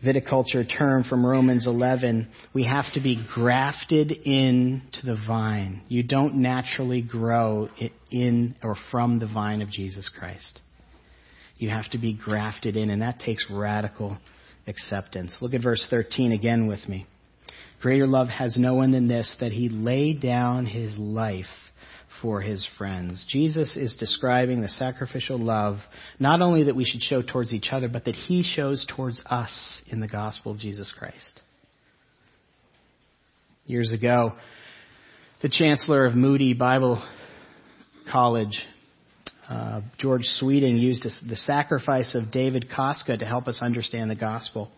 viticulture 0.06 0.66
term 0.78 1.04
from 1.04 1.26
Romans 1.26 1.66
11, 1.66 2.28
we 2.54 2.64
have 2.64 2.84
to 2.94 3.00
be 3.00 3.24
grafted 3.34 4.12
into 4.12 5.04
the 5.04 5.18
vine. 5.26 5.82
You 5.88 6.02
don't 6.02 6.36
naturally 6.36 7.02
grow 7.02 7.68
in 8.10 8.54
or 8.62 8.76
from 8.90 9.18
the 9.18 9.26
vine 9.26 9.62
of 9.62 9.70
Jesus 9.70 10.08
Christ. 10.16 10.60
You 11.56 11.70
have 11.70 11.90
to 11.90 11.98
be 11.98 12.12
grafted 12.14 12.76
in, 12.76 12.90
and 12.90 13.02
that 13.02 13.18
takes 13.18 13.44
radical 13.50 14.18
acceptance. 14.66 15.36
Look 15.40 15.54
at 15.54 15.62
verse 15.62 15.86
13 15.90 16.32
again 16.32 16.66
with 16.66 16.86
me. 16.88 17.06
Greater 17.80 18.06
love 18.06 18.28
has 18.28 18.56
no 18.56 18.74
one 18.74 18.92
than 18.92 19.08
this, 19.08 19.34
that 19.40 19.52
he 19.52 19.68
laid 19.68 20.20
down 20.20 20.66
his 20.66 20.96
life 20.98 21.46
for 22.20 22.40
his 22.40 22.66
friends. 22.78 23.24
Jesus 23.28 23.76
is 23.76 23.96
describing 23.96 24.60
the 24.60 24.68
sacrificial 24.68 25.38
love, 25.38 25.78
not 26.18 26.40
only 26.42 26.64
that 26.64 26.76
we 26.76 26.84
should 26.84 27.02
show 27.02 27.22
towards 27.22 27.52
each 27.52 27.68
other, 27.72 27.88
but 27.88 28.04
that 28.04 28.14
he 28.14 28.42
shows 28.42 28.86
towards 28.94 29.20
us 29.26 29.82
in 29.88 30.00
the 30.00 30.08
gospel 30.08 30.52
of 30.52 30.58
Jesus 30.58 30.92
Christ. 30.96 31.40
Years 33.66 33.92
ago, 33.92 34.32
the 35.42 35.48
chancellor 35.48 36.06
of 36.06 36.14
Moody 36.14 36.54
Bible 36.54 37.02
College, 38.10 38.62
uh, 39.48 39.80
George 39.98 40.24
Sweeting, 40.24 40.76
used 40.76 41.04
the 41.04 41.36
sacrifice 41.36 42.14
of 42.14 42.30
David 42.30 42.68
Koska 42.74 43.16
to 43.18 43.24
help 43.24 43.48
us 43.48 43.60
understand 43.62 44.10
the 44.10 44.16
gospel. 44.16 44.70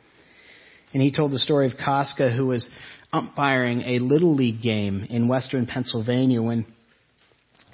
And 0.93 1.03
he 1.03 1.13
told 1.13 1.33
the 1.33 1.39
story 1.39 1.67
of 1.67 1.75
Koska, 1.77 2.35
who 2.35 2.47
was 2.47 2.69
umpiring 3.13 3.83
a 3.83 3.99
little 3.99 4.35
league 4.35 4.63
game 4.63 5.07
in 5.09 5.29
western 5.29 5.67
Pennsylvania 5.67 6.43
when 6.43 6.67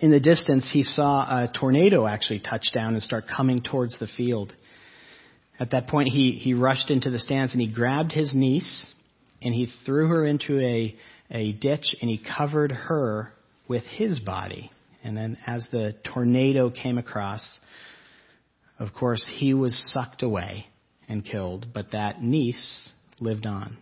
in 0.00 0.10
the 0.10 0.20
distance, 0.20 0.70
he 0.72 0.82
saw 0.82 1.22
a 1.22 1.48
tornado 1.48 2.06
actually 2.06 2.40
touch 2.40 2.72
down 2.72 2.94
and 2.94 3.02
start 3.02 3.24
coming 3.34 3.62
towards 3.62 3.98
the 3.98 4.08
field. 4.16 4.52
At 5.58 5.70
that 5.70 5.86
point, 5.86 6.08
he, 6.08 6.32
he 6.32 6.54
rushed 6.54 6.90
into 6.90 7.10
the 7.10 7.18
stands 7.18 7.52
and 7.52 7.60
he 7.60 7.68
grabbed 7.68 8.12
his 8.12 8.34
niece 8.34 8.92
and 9.40 9.54
he 9.54 9.68
threw 9.86 10.08
her 10.08 10.26
into 10.26 10.58
a, 10.60 10.96
a 11.30 11.52
ditch 11.52 11.94
and 12.00 12.10
he 12.10 12.18
covered 12.18 12.72
her 12.72 13.32
with 13.68 13.84
his 13.84 14.18
body. 14.18 14.70
And 15.04 15.16
then 15.16 15.38
as 15.46 15.66
the 15.70 15.94
tornado 16.12 16.70
came 16.70 16.98
across, 16.98 17.58
of 18.78 18.92
course, 18.92 19.30
he 19.36 19.54
was 19.54 19.92
sucked 19.92 20.22
away 20.22 20.66
and 21.08 21.24
killed, 21.24 21.66
but 21.72 21.92
that 21.92 22.22
niece 22.22 22.90
lived 23.20 23.46
on. 23.46 23.76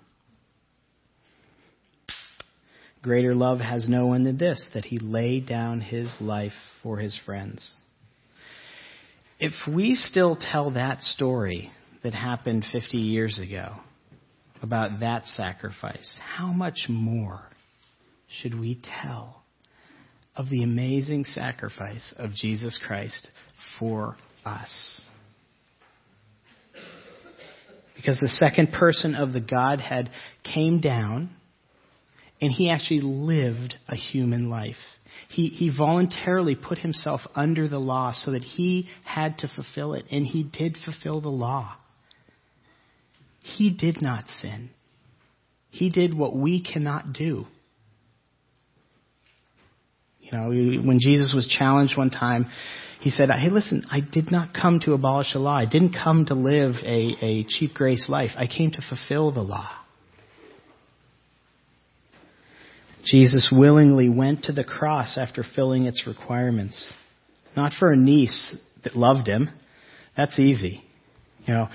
Greater 3.02 3.34
love 3.34 3.58
has 3.58 3.88
no 3.88 4.06
one 4.06 4.22
than 4.22 4.38
this, 4.38 4.64
that 4.74 4.84
he 4.84 4.98
laid 4.98 5.46
down 5.46 5.80
his 5.80 6.14
life 6.20 6.52
for 6.82 6.98
his 6.98 7.18
friends. 7.26 7.74
If 9.40 9.52
we 9.66 9.96
still 9.96 10.36
tell 10.36 10.70
that 10.72 11.02
story 11.02 11.72
that 12.04 12.14
happened 12.14 12.64
50 12.70 12.98
years 12.98 13.40
ago 13.40 13.74
about 14.62 15.00
that 15.00 15.26
sacrifice, 15.26 16.16
how 16.36 16.52
much 16.52 16.86
more 16.88 17.42
should 18.28 18.58
we 18.58 18.80
tell 19.02 19.42
of 20.36 20.48
the 20.48 20.62
amazing 20.62 21.24
sacrifice 21.24 22.14
of 22.16 22.32
Jesus 22.32 22.78
Christ 22.86 23.28
for 23.80 24.16
us? 24.44 25.02
Because 27.96 28.18
the 28.20 28.28
second 28.28 28.70
person 28.72 29.16
of 29.16 29.32
the 29.32 29.40
Godhead 29.40 30.08
came 30.44 30.80
down 30.80 31.30
and 32.42 32.50
he 32.50 32.68
actually 32.68 33.00
lived 33.00 33.76
a 33.88 33.94
human 33.94 34.50
life. 34.50 34.74
He, 35.28 35.46
he 35.46 35.70
voluntarily 35.74 36.57
put 36.57 36.78
himself 36.78 37.20
under 37.37 37.68
the 37.68 37.78
law 37.78 38.12
so 38.12 38.33
that 38.33 38.42
he 38.42 38.88
had 39.05 39.38
to 39.38 39.48
fulfill 39.48 39.94
it, 39.94 40.05
and 40.11 40.26
he 40.26 40.42
did 40.42 40.76
fulfill 40.85 41.20
the 41.20 41.28
law. 41.28 41.76
He 43.42 43.70
did 43.70 44.02
not 44.02 44.24
sin. 44.28 44.70
He 45.70 45.88
did 45.88 46.14
what 46.18 46.35
we 46.35 46.61
cannot 46.62 47.12
do. 47.12 47.46
You 50.20 50.33
know, 50.33 50.48
when 50.48 50.98
Jesus 51.00 51.33
was 51.35 51.46
challenged 51.46 51.96
one 51.96 52.11
time, 52.11 52.46
he 53.00 53.11
said, 53.11 53.31
Hey, 53.31 53.50
listen, 53.50 53.87
I 53.90 54.00
did 54.00 54.33
not 54.33 54.52
come 54.52 54.81
to 54.81 54.94
abolish 54.94 55.33
the 55.33 55.38
law. 55.38 55.57
I 55.57 55.66
didn't 55.66 55.94
come 55.94 56.26
to 56.26 56.35
live 56.35 56.74
a, 56.85 57.16
a 57.22 57.44
cheap 57.48 57.74
grace 57.74 58.09
life. 58.09 58.31
I 58.37 58.46
came 58.48 58.72
to 58.72 58.83
fulfill 58.88 59.31
the 59.31 59.42
law. 59.42 59.68
Jesus 63.04 63.52
willingly 63.52 64.08
went 64.08 64.44
to 64.44 64.52
the 64.52 64.64
cross 64.64 65.18
after 65.18 65.44
filling 65.56 65.86
its 65.86 66.06
requirements. 66.06 66.92
Not 67.56 67.72
for 67.78 67.92
a 67.92 67.96
niece 67.96 68.54
that 68.84 68.96
loved 68.96 69.26
him. 69.26 69.50
That's 70.16 70.38
easy. 70.38 70.82
You 71.44 71.54
know, 71.54 71.68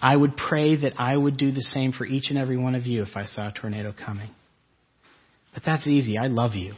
I 0.00 0.16
would 0.16 0.36
pray 0.36 0.76
that 0.76 0.94
I 0.98 1.16
would 1.16 1.36
do 1.36 1.52
the 1.52 1.62
same 1.62 1.92
for 1.92 2.04
each 2.04 2.30
and 2.30 2.38
every 2.38 2.56
one 2.56 2.74
of 2.74 2.86
you 2.86 3.02
if 3.02 3.16
I 3.16 3.24
saw 3.24 3.48
a 3.48 3.52
tornado 3.52 3.94
coming. 4.04 4.30
But 5.54 5.62
that's 5.64 5.86
easy. 5.86 6.18
I 6.18 6.26
love 6.26 6.54
you. 6.54 6.74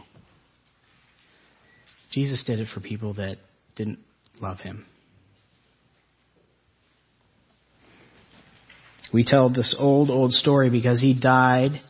Jesus 2.12 2.44
did 2.46 2.61
it 2.61 2.68
for 2.72 2.81
people 2.81 3.14
that 3.14 3.37
didn't 3.74 3.98
love 4.40 4.61
him. 4.61 4.87
We 9.12 9.24
tell 9.24 9.48
this 9.48 9.74
old, 9.79 10.11
old 10.11 10.33
story 10.33 10.70
because 10.70 11.01
he 11.01 11.18
died. 11.18 11.81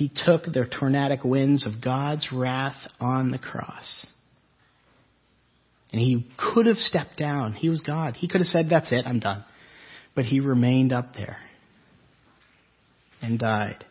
He 0.00 0.08
took 0.08 0.44
the 0.44 0.64
tornadic 0.64 1.24
winds 1.24 1.66
of 1.66 1.84
God's 1.84 2.32
wrath 2.32 2.88
on 2.98 3.32
the 3.32 3.38
cross. 3.38 4.06
And 5.92 6.00
he 6.00 6.26
could 6.38 6.64
have 6.64 6.78
stepped 6.78 7.18
down. 7.18 7.52
He 7.52 7.68
was 7.68 7.82
God. 7.82 8.16
He 8.16 8.26
could 8.26 8.40
have 8.40 8.46
said, 8.46 8.70
That's 8.70 8.90
it, 8.92 9.04
I'm 9.06 9.20
done. 9.20 9.44
But 10.14 10.24
he 10.24 10.40
remained 10.40 10.94
up 10.94 11.14
there 11.16 11.36
and 13.20 13.38
died 13.38 13.84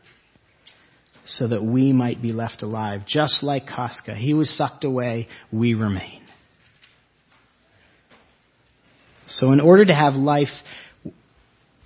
so 1.25 1.47
that 1.47 1.63
we 1.63 1.93
might 1.93 2.23
be 2.23 2.31
left 2.33 2.63
alive. 2.63 3.01
Just 3.05 3.43
like 3.43 3.67
Koska. 3.67 4.15
He 4.15 4.33
was 4.33 4.49
sucked 4.57 4.85
away, 4.85 5.27
we 5.51 5.75
remain. 5.75 6.23
So, 9.27 9.51
in 9.51 9.59
order 9.59 9.85
to 9.85 9.93
have 9.93 10.15
life 10.15 10.47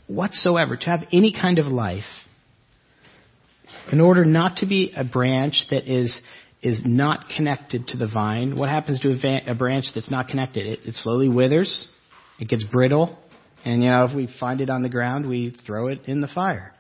whatsoever, 0.08 0.78
to 0.78 0.86
have 0.86 1.02
any 1.12 1.34
kind 1.34 1.60
of 1.60 1.66
life, 1.66 2.06
in 3.92 4.02
order 4.02 4.26
not 4.26 4.58
to 4.58 4.66
be 4.66 4.94
a 4.96 5.04
branch 5.04 5.66
that 5.70 5.92
is 5.92 6.20
is 6.62 6.82
not 6.86 7.26
connected 7.36 7.88
to 7.88 7.98
the 7.98 8.08
vine, 8.08 8.58
what 8.58 8.70
happens 8.70 8.98
to 9.02 9.10
a, 9.10 9.52
a 9.52 9.56
branch 9.56 9.86
that's 9.94 10.10
not 10.10 10.30
connected? 10.30 10.66
It, 10.66 10.80
it 10.86 10.96
slowly 10.96 11.28
withers, 11.28 11.90
it 12.40 12.48
gets 12.48 12.64
brittle, 12.64 13.18
and 13.66 13.84
you 13.84 13.90
know 13.90 14.06
if 14.06 14.16
we 14.16 14.30
find 14.40 14.62
it 14.62 14.70
on 14.70 14.82
the 14.82 14.90
ground, 14.90 15.28
we 15.28 15.56
throw 15.66 15.88
it 15.88 16.02
in 16.06 16.22
the 16.22 16.30
fire. 16.30 16.74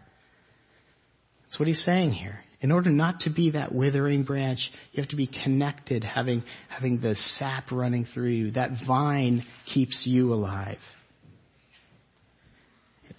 That's 1.45 1.59
what 1.59 1.67
he's 1.67 1.83
saying 1.83 2.11
here. 2.11 2.39
In 2.61 2.71
order 2.71 2.89
not 2.89 3.19
to 3.21 3.29
be 3.29 3.51
that 3.51 3.75
withering 3.75 4.23
branch, 4.23 4.71
you 4.93 5.03
have 5.03 5.09
to 5.09 5.17
be 5.17 5.27
connected, 5.27 6.05
having, 6.05 6.43
having 6.69 7.01
the 7.01 7.13
sap 7.15 7.71
running 7.71 8.05
through 8.05 8.29
you. 8.29 8.51
That 8.51 8.71
vine 8.87 9.43
keeps 9.71 10.03
you 10.07 10.31
alive. 10.31 10.79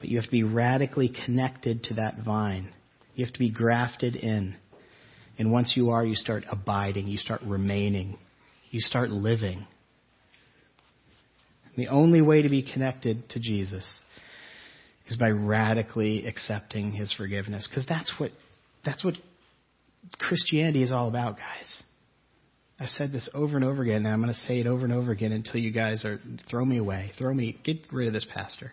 But 0.01 0.09
you 0.09 0.17
have 0.17 0.25
to 0.25 0.31
be 0.31 0.43
radically 0.43 1.15
connected 1.27 1.85
to 1.85 1.95
that 1.95 2.25
vine. 2.25 2.73
You 3.15 3.25
have 3.25 3.33
to 3.35 3.39
be 3.39 3.51
grafted 3.51 4.17
in. 4.17 4.57
And 5.39 5.53
once 5.53 5.75
you 5.77 5.91
are, 5.91 6.05
you 6.05 6.15
start 6.15 6.45
abiding, 6.51 7.07
you 7.07 7.19
start 7.19 7.43
remaining, 7.43 8.19
you 8.71 8.81
start 8.81 9.11
living. 9.11 9.67
The 11.77 11.89
only 11.89 12.23
way 12.23 12.43
to 12.43 12.49
be 12.49 12.63
connected 12.63 13.29
to 13.31 13.41
Jesus 13.41 13.89
is 15.07 15.17
by 15.17 15.31
radically 15.31 16.27
accepting 16.27 16.93
his 16.93 17.13
forgiveness 17.13 17.69
because 17.69 17.85
that's 17.87 18.13
what 18.19 18.31
that's 18.85 19.05
what 19.05 19.15
Christianity 20.19 20.83
is 20.83 20.93
all 20.93 21.09
about, 21.09 21.37
guys. 21.37 21.83
I've 22.79 22.89
said 22.89 23.13
this 23.13 23.29
over 23.35 23.57
and 23.57 23.65
over 23.65 23.83
again, 23.83 24.05
and 24.05 24.09
I'm 24.09 24.21
going 24.21 24.33
to 24.33 24.39
say 24.41 24.61
it 24.61 24.67
over 24.67 24.85
and 24.85 24.93
over 24.93 25.13
again 25.13 25.33
until 25.33 25.61
you 25.61 25.71
guys 25.71 26.05
are 26.05 26.21
throw 26.51 26.65
me 26.65 26.79
away, 26.79 27.13
throw 27.19 27.33
me, 27.33 27.59
get 27.65 27.81
rid 27.93 28.09
of 28.09 28.13
this 28.13 28.27
pastor. 28.35 28.73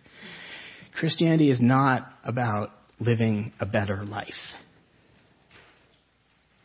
Christianity 1.00 1.50
is 1.50 1.62
not 1.62 2.08
about 2.24 2.72
living 3.02 3.52
a 3.60 3.66
better 3.66 4.06
life. 4.06 4.30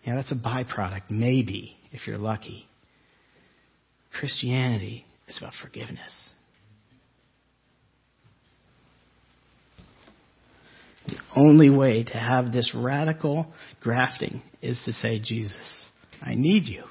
Yeah, 0.05 0.15
that's 0.17 0.31
a 0.31 0.37
byproduct, 0.37 1.11
maybe, 1.11 1.77
if 1.91 2.07
you're 2.07 2.19
lucky. 2.19 2.69
Christianity 4.19 5.05
is 5.27 5.39
about 5.39 5.53
forgiveness. 5.61 6.33
The 11.07 11.19
only 11.35 11.71
way 11.71 12.05
to 12.05 12.19
have 12.19 12.53
this 12.53 12.73
radical 12.75 13.47
grafting 13.81 14.43
is 14.63 14.81
to 14.85 14.93
say, 14.93 15.21
Jesus, 15.21 15.89
I 16.21 16.35
need 16.35 16.65
you. 16.67 16.85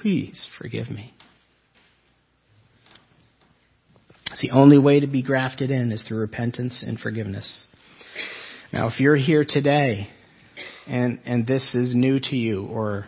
Please 0.00 0.48
forgive 0.58 0.90
me. 0.90 1.12
It's 4.30 4.42
the 4.42 4.50
only 4.50 4.78
way 4.78 5.00
to 5.00 5.06
be 5.06 5.22
grafted 5.22 5.70
in 5.70 5.92
is 5.92 6.02
through 6.02 6.18
repentance 6.18 6.82
and 6.86 6.98
forgiveness. 6.98 7.66
Now, 8.72 8.88
if 8.88 8.98
you're 8.98 9.16
here 9.16 9.44
today 9.48 10.08
and, 10.86 11.20
and 11.24 11.46
this 11.46 11.74
is 11.74 11.94
new 11.94 12.18
to 12.20 12.36
you 12.36 12.66
or, 12.66 13.06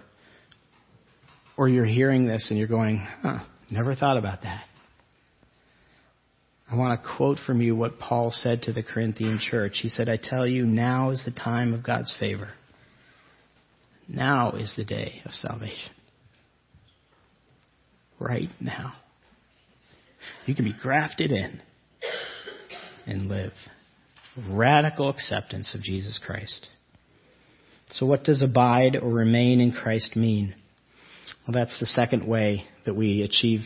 or 1.56 1.68
you're 1.68 1.84
hearing 1.84 2.26
this 2.26 2.48
and 2.50 2.58
you're 2.58 2.68
going, 2.68 3.06
huh, 3.22 3.40
never 3.70 3.94
thought 3.94 4.16
about 4.16 4.42
that. 4.42 4.64
I 6.70 6.76
want 6.76 7.00
to 7.00 7.08
quote 7.16 7.38
from 7.46 7.62
you 7.62 7.74
what 7.74 7.98
Paul 7.98 8.30
said 8.30 8.62
to 8.62 8.72
the 8.72 8.82
Corinthian 8.82 9.38
church. 9.40 9.78
He 9.80 9.88
said, 9.88 10.08
I 10.08 10.18
tell 10.22 10.46
you, 10.46 10.66
now 10.66 11.10
is 11.10 11.22
the 11.24 11.32
time 11.32 11.72
of 11.72 11.82
God's 11.82 12.14
favor. 12.20 12.50
Now 14.06 14.52
is 14.52 14.74
the 14.76 14.84
day 14.84 15.22
of 15.24 15.32
salvation. 15.32 15.92
Right 18.20 18.50
now. 18.60 18.94
You 20.48 20.54
can 20.54 20.64
be 20.64 20.72
grafted 20.72 21.30
in 21.30 21.60
and 23.06 23.28
live. 23.28 23.52
Radical 24.48 25.10
acceptance 25.10 25.74
of 25.74 25.82
Jesus 25.82 26.18
Christ. 26.24 26.66
So, 27.90 28.06
what 28.06 28.24
does 28.24 28.40
abide 28.40 28.96
or 28.96 29.12
remain 29.12 29.60
in 29.60 29.72
Christ 29.72 30.16
mean? 30.16 30.54
Well, 31.46 31.52
that's 31.52 31.78
the 31.80 31.86
second 31.86 32.26
way 32.26 32.64
that 32.86 32.94
we 32.94 33.22
achieve 33.22 33.60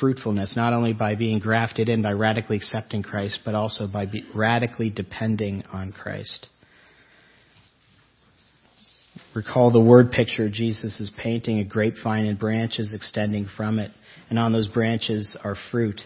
fruitfulness, 0.00 0.56
not 0.56 0.72
only 0.72 0.94
by 0.94 1.14
being 1.14 1.38
grafted 1.38 1.88
in, 1.88 2.02
by 2.02 2.12
radically 2.12 2.56
accepting 2.56 3.04
Christ, 3.04 3.40
but 3.44 3.54
also 3.54 3.86
by 3.86 4.06
radically 4.34 4.90
depending 4.90 5.62
on 5.72 5.92
Christ. 5.92 6.48
Recall 9.34 9.70
the 9.70 9.80
word 9.80 10.10
picture 10.10 10.48
Jesus 10.48 10.98
is 11.00 11.12
painting 11.16 11.60
a 11.60 11.64
grapevine 11.64 12.26
and 12.26 12.38
branches 12.38 12.92
extending 12.92 13.46
from 13.56 13.78
it, 13.78 13.92
and 14.28 14.38
on 14.38 14.52
those 14.52 14.68
branches 14.68 15.36
are 15.44 15.56
fruit. 15.70 16.00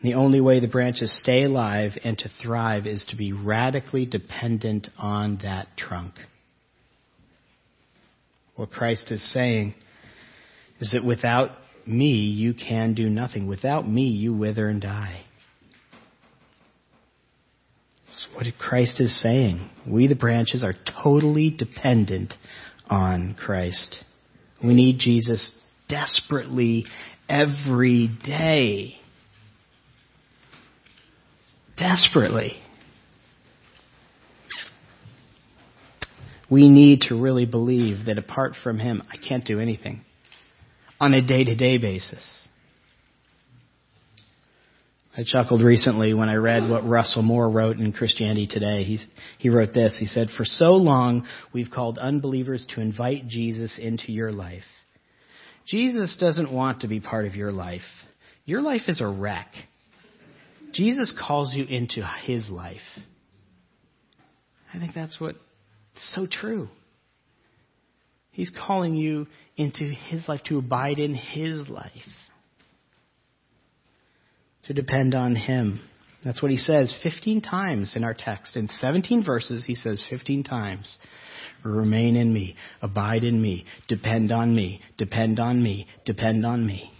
And 0.00 0.10
the 0.10 0.16
only 0.16 0.40
way 0.40 0.58
the 0.58 0.66
branches 0.66 1.16
stay 1.22 1.44
alive 1.44 1.92
and 2.02 2.18
to 2.18 2.30
thrive 2.42 2.86
is 2.86 3.06
to 3.10 3.16
be 3.16 3.32
radically 3.32 4.04
dependent 4.04 4.88
on 4.98 5.38
that 5.42 5.68
trunk. 5.76 6.14
What 8.56 8.70
Christ 8.70 9.10
is 9.10 9.32
saying 9.32 9.74
is 10.80 10.90
that 10.92 11.04
without 11.04 11.50
me, 11.86 12.12
you 12.12 12.52
can 12.52 12.94
do 12.94 13.08
nothing. 13.08 13.46
Without 13.46 13.88
me, 13.88 14.08
you 14.08 14.34
wither 14.34 14.68
and 14.68 14.80
die. 14.80 15.22
That's 18.10 18.26
what 18.34 18.46
Christ 18.58 19.00
is 19.00 19.22
saying. 19.22 19.70
We, 19.88 20.08
the 20.08 20.16
branches, 20.16 20.64
are 20.64 20.74
totally 21.04 21.48
dependent 21.48 22.34
on 22.88 23.36
Christ. 23.38 24.04
We 24.64 24.74
need 24.74 24.98
Jesus 24.98 25.54
desperately 25.88 26.86
every 27.28 28.10
day. 28.24 28.96
Desperately. 31.76 32.56
We 36.50 36.68
need 36.68 37.02
to 37.02 37.14
really 37.14 37.46
believe 37.46 38.06
that 38.06 38.18
apart 38.18 38.54
from 38.60 38.80
Him, 38.80 39.04
I 39.08 39.18
can't 39.18 39.44
do 39.44 39.60
anything 39.60 40.04
on 40.98 41.14
a 41.14 41.24
day 41.24 41.44
to 41.44 41.54
day 41.54 41.78
basis. 41.78 42.48
I 45.16 45.24
chuckled 45.24 45.62
recently 45.62 46.14
when 46.14 46.28
I 46.28 46.36
read 46.36 46.68
what 46.68 46.88
Russell 46.88 47.22
Moore 47.22 47.50
wrote 47.50 47.78
in 47.78 47.92
Christianity 47.92 48.46
Today. 48.46 48.84
He, 48.84 48.98
he 49.38 49.48
wrote 49.48 49.74
this. 49.74 49.96
He 49.98 50.06
said, 50.06 50.28
For 50.36 50.44
so 50.44 50.72
long, 50.72 51.26
we've 51.52 51.70
called 51.70 51.98
unbelievers 51.98 52.64
to 52.74 52.80
invite 52.80 53.26
Jesus 53.26 53.76
into 53.80 54.12
your 54.12 54.30
life. 54.30 54.62
Jesus 55.66 56.16
doesn't 56.20 56.52
want 56.52 56.82
to 56.82 56.88
be 56.88 57.00
part 57.00 57.26
of 57.26 57.34
your 57.34 57.50
life. 57.50 57.80
Your 58.44 58.62
life 58.62 58.82
is 58.88 59.00
a 59.00 59.08
wreck. 59.08 59.48
Jesus 60.72 61.12
calls 61.20 61.52
you 61.52 61.64
into 61.64 62.06
his 62.24 62.48
life. 62.48 62.78
I 64.72 64.78
think 64.78 64.94
that's 64.94 65.20
what's 65.20 65.38
so 65.96 66.26
true. 66.30 66.68
He's 68.30 68.52
calling 68.66 68.94
you 68.94 69.26
into 69.56 69.84
His 69.84 70.26
life, 70.28 70.40
to 70.46 70.58
abide 70.58 70.98
in 70.98 71.14
His 71.14 71.68
life, 71.68 71.90
to 74.70 74.74
depend 74.74 75.16
on 75.16 75.34
Him. 75.34 75.80
That's 76.24 76.40
what 76.40 76.52
He 76.52 76.56
says 76.56 76.96
15 77.02 77.40
times 77.40 77.94
in 77.96 78.04
our 78.04 78.14
text. 78.14 78.56
In 78.56 78.68
17 78.68 79.24
verses, 79.24 79.64
He 79.66 79.74
says 79.74 80.00
15 80.08 80.44
times 80.44 80.96
remain 81.64 82.14
in 82.14 82.32
me, 82.32 82.54
abide 82.80 83.24
in 83.24 83.42
me, 83.42 83.66
depend 83.88 84.30
on 84.30 84.54
me, 84.54 84.80
depend 84.96 85.40
on 85.40 85.60
me, 85.62 85.86
depend 86.06 86.46
on 86.46 86.64
me. 86.64 86.90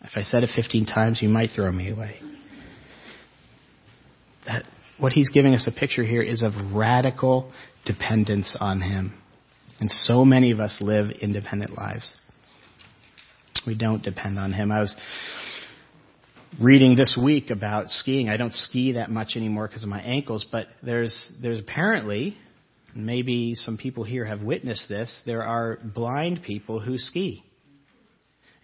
If 0.00 0.12
I 0.16 0.22
said 0.22 0.42
it 0.42 0.50
15 0.56 0.86
times, 0.86 1.20
you 1.20 1.28
might 1.28 1.50
throw 1.54 1.70
me 1.70 1.90
away. 1.90 2.16
That, 4.46 4.64
what 4.98 5.12
he's 5.12 5.28
giving 5.28 5.54
us 5.54 5.68
a 5.68 5.78
picture 5.78 6.02
here 6.02 6.22
is 6.22 6.42
of 6.42 6.52
radical 6.74 7.52
dependence 7.84 8.56
on 8.58 8.80
him. 8.80 9.12
And 9.78 9.90
so 9.90 10.24
many 10.24 10.50
of 10.50 10.60
us 10.60 10.78
live 10.80 11.10
independent 11.20 11.76
lives. 11.76 12.12
We 13.66 13.76
don't 13.76 14.02
depend 14.02 14.38
on 14.38 14.52
him. 14.52 14.72
I 14.72 14.80
was 14.80 14.94
reading 16.60 16.96
this 16.96 17.18
week 17.20 17.50
about 17.50 17.88
skiing. 17.88 18.28
I 18.28 18.36
don't 18.36 18.52
ski 18.52 18.92
that 18.92 19.10
much 19.10 19.36
anymore 19.36 19.68
because 19.68 19.82
of 19.82 19.88
my 19.88 20.00
ankles, 20.00 20.46
but 20.50 20.66
there's 20.82 21.14
there's 21.42 21.60
apparently 21.60 22.36
maybe 22.94 23.54
some 23.54 23.76
people 23.76 24.04
here 24.04 24.24
have 24.24 24.42
witnessed 24.42 24.88
this. 24.88 25.22
There 25.26 25.44
are 25.44 25.78
blind 25.82 26.42
people 26.42 26.80
who 26.80 26.98
ski, 26.98 27.44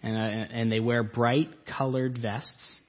and 0.03 0.15
uh, 0.15 0.53
and 0.53 0.71
they 0.71 0.79
wear 0.79 1.03
bright 1.03 1.49
colored 1.77 2.17
vests 2.21 2.81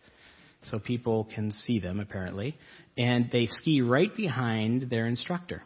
so 0.64 0.78
people 0.78 1.28
can 1.34 1.52
see 1.52 1.78
them 1.78 2.00
apparently, 2.00 2.56
and 2.96 3.30
they 3.30 3.46
ski 3.46 3.80
right 3.80 4.14
behind 4.16 4.90
their 4.90 5.06
instructor. 5.06 5.62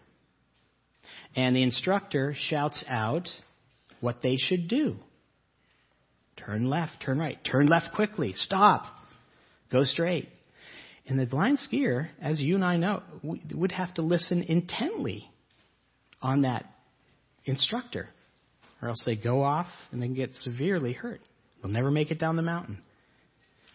And 1.34 1.56
the 1.56 1.62
instructor 1.62 2.34
shouts 2.36 2.84
out 2.88 3.28
what 4.00 4.22
they 4.22 4.36
should 4.36 4.68
do. 4.68 4.96
Turn 6.44 6.64
left, 6.64 7.02
turn 7.04 7.18
right, 7.18 7.38
turn 7.44 7.66
left 7.66 7.94
quickly, 7.94 8.32
stop, 8.34 8.86
go 9.70 9.84
straight. 9.84 10.28
And 11.06 11.18
the 11.18 11.26
blind 11.26 11.58
skier, 11.58 12.08
as 12.20 12.40
you 12.40 12.54
and 12.54 12.64
I 12.64 12.76
know, 12.76 13.02
would 13.22 13.72
have 13.72 13.94
to 13.94 14.02
listen 14.02 14.42
intently 14.42 15.28
on 16.20 16.42
that 16.42 16.64
instructor, 17.44 18.08
or 18.80 18.88
else 18.88 19.02
they 19.04 19.16
go 19.16 19.42
off 19.42 19.66
and 19.90 20.00
they 20.00 20.08
get 20.08 20.34
severely 20.34 20.92
hurt. 20.92 21.20
They'll 21.60 21.72
never 21.72 21.90
make 21.90 22.10
it 22.10 22.18
down 22.18 22.36
the 22.36 22.42
mountain. 22.42 22.80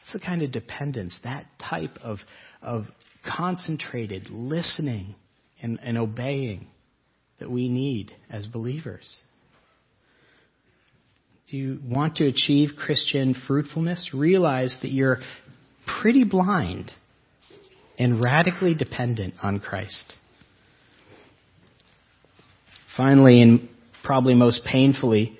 It's 0.04 0.14
the 0.14 0.20
kind 0.20 0.42
of 0.42 0.52
dependence, 0.52 1.18
that 1.24 1.46
type 1.70 1.98
of, 2.02 2.20
of 2.62 2.86
concentrated 3.26 4.30
listening 4.30 5.16
and, 5.62 5.80
and 5.84 5.98
obeying 5.98 6.68
that 7.40 7.52
we 7.52 7.68
need 7.68 8.14
as 8.30 8.46
believers. 8.46 9.22
Do 11.50 11.56
you 11.56 11.80
want 11.88 12.18
to 12.18 12.28
achieve 12.28 12.72
Christian 12.78 13.34
fruitfulness? 13.48 14.10
Realize 14.14 14.76
that 14.82 14.92
you're 14.92 15.20
pretty 16.02 16.26
blind 16.26 16.92
and 17.98 18.22
radically 18.22 18.76
dependent 18.76 19.36
on 19.42 19.60
Christ. 19.60 20.16
Finally, 22.98 23.42
and 23.42 23.70
probably 24.04 24.36
most 24.36 24.66
painfully, 24.66 25.38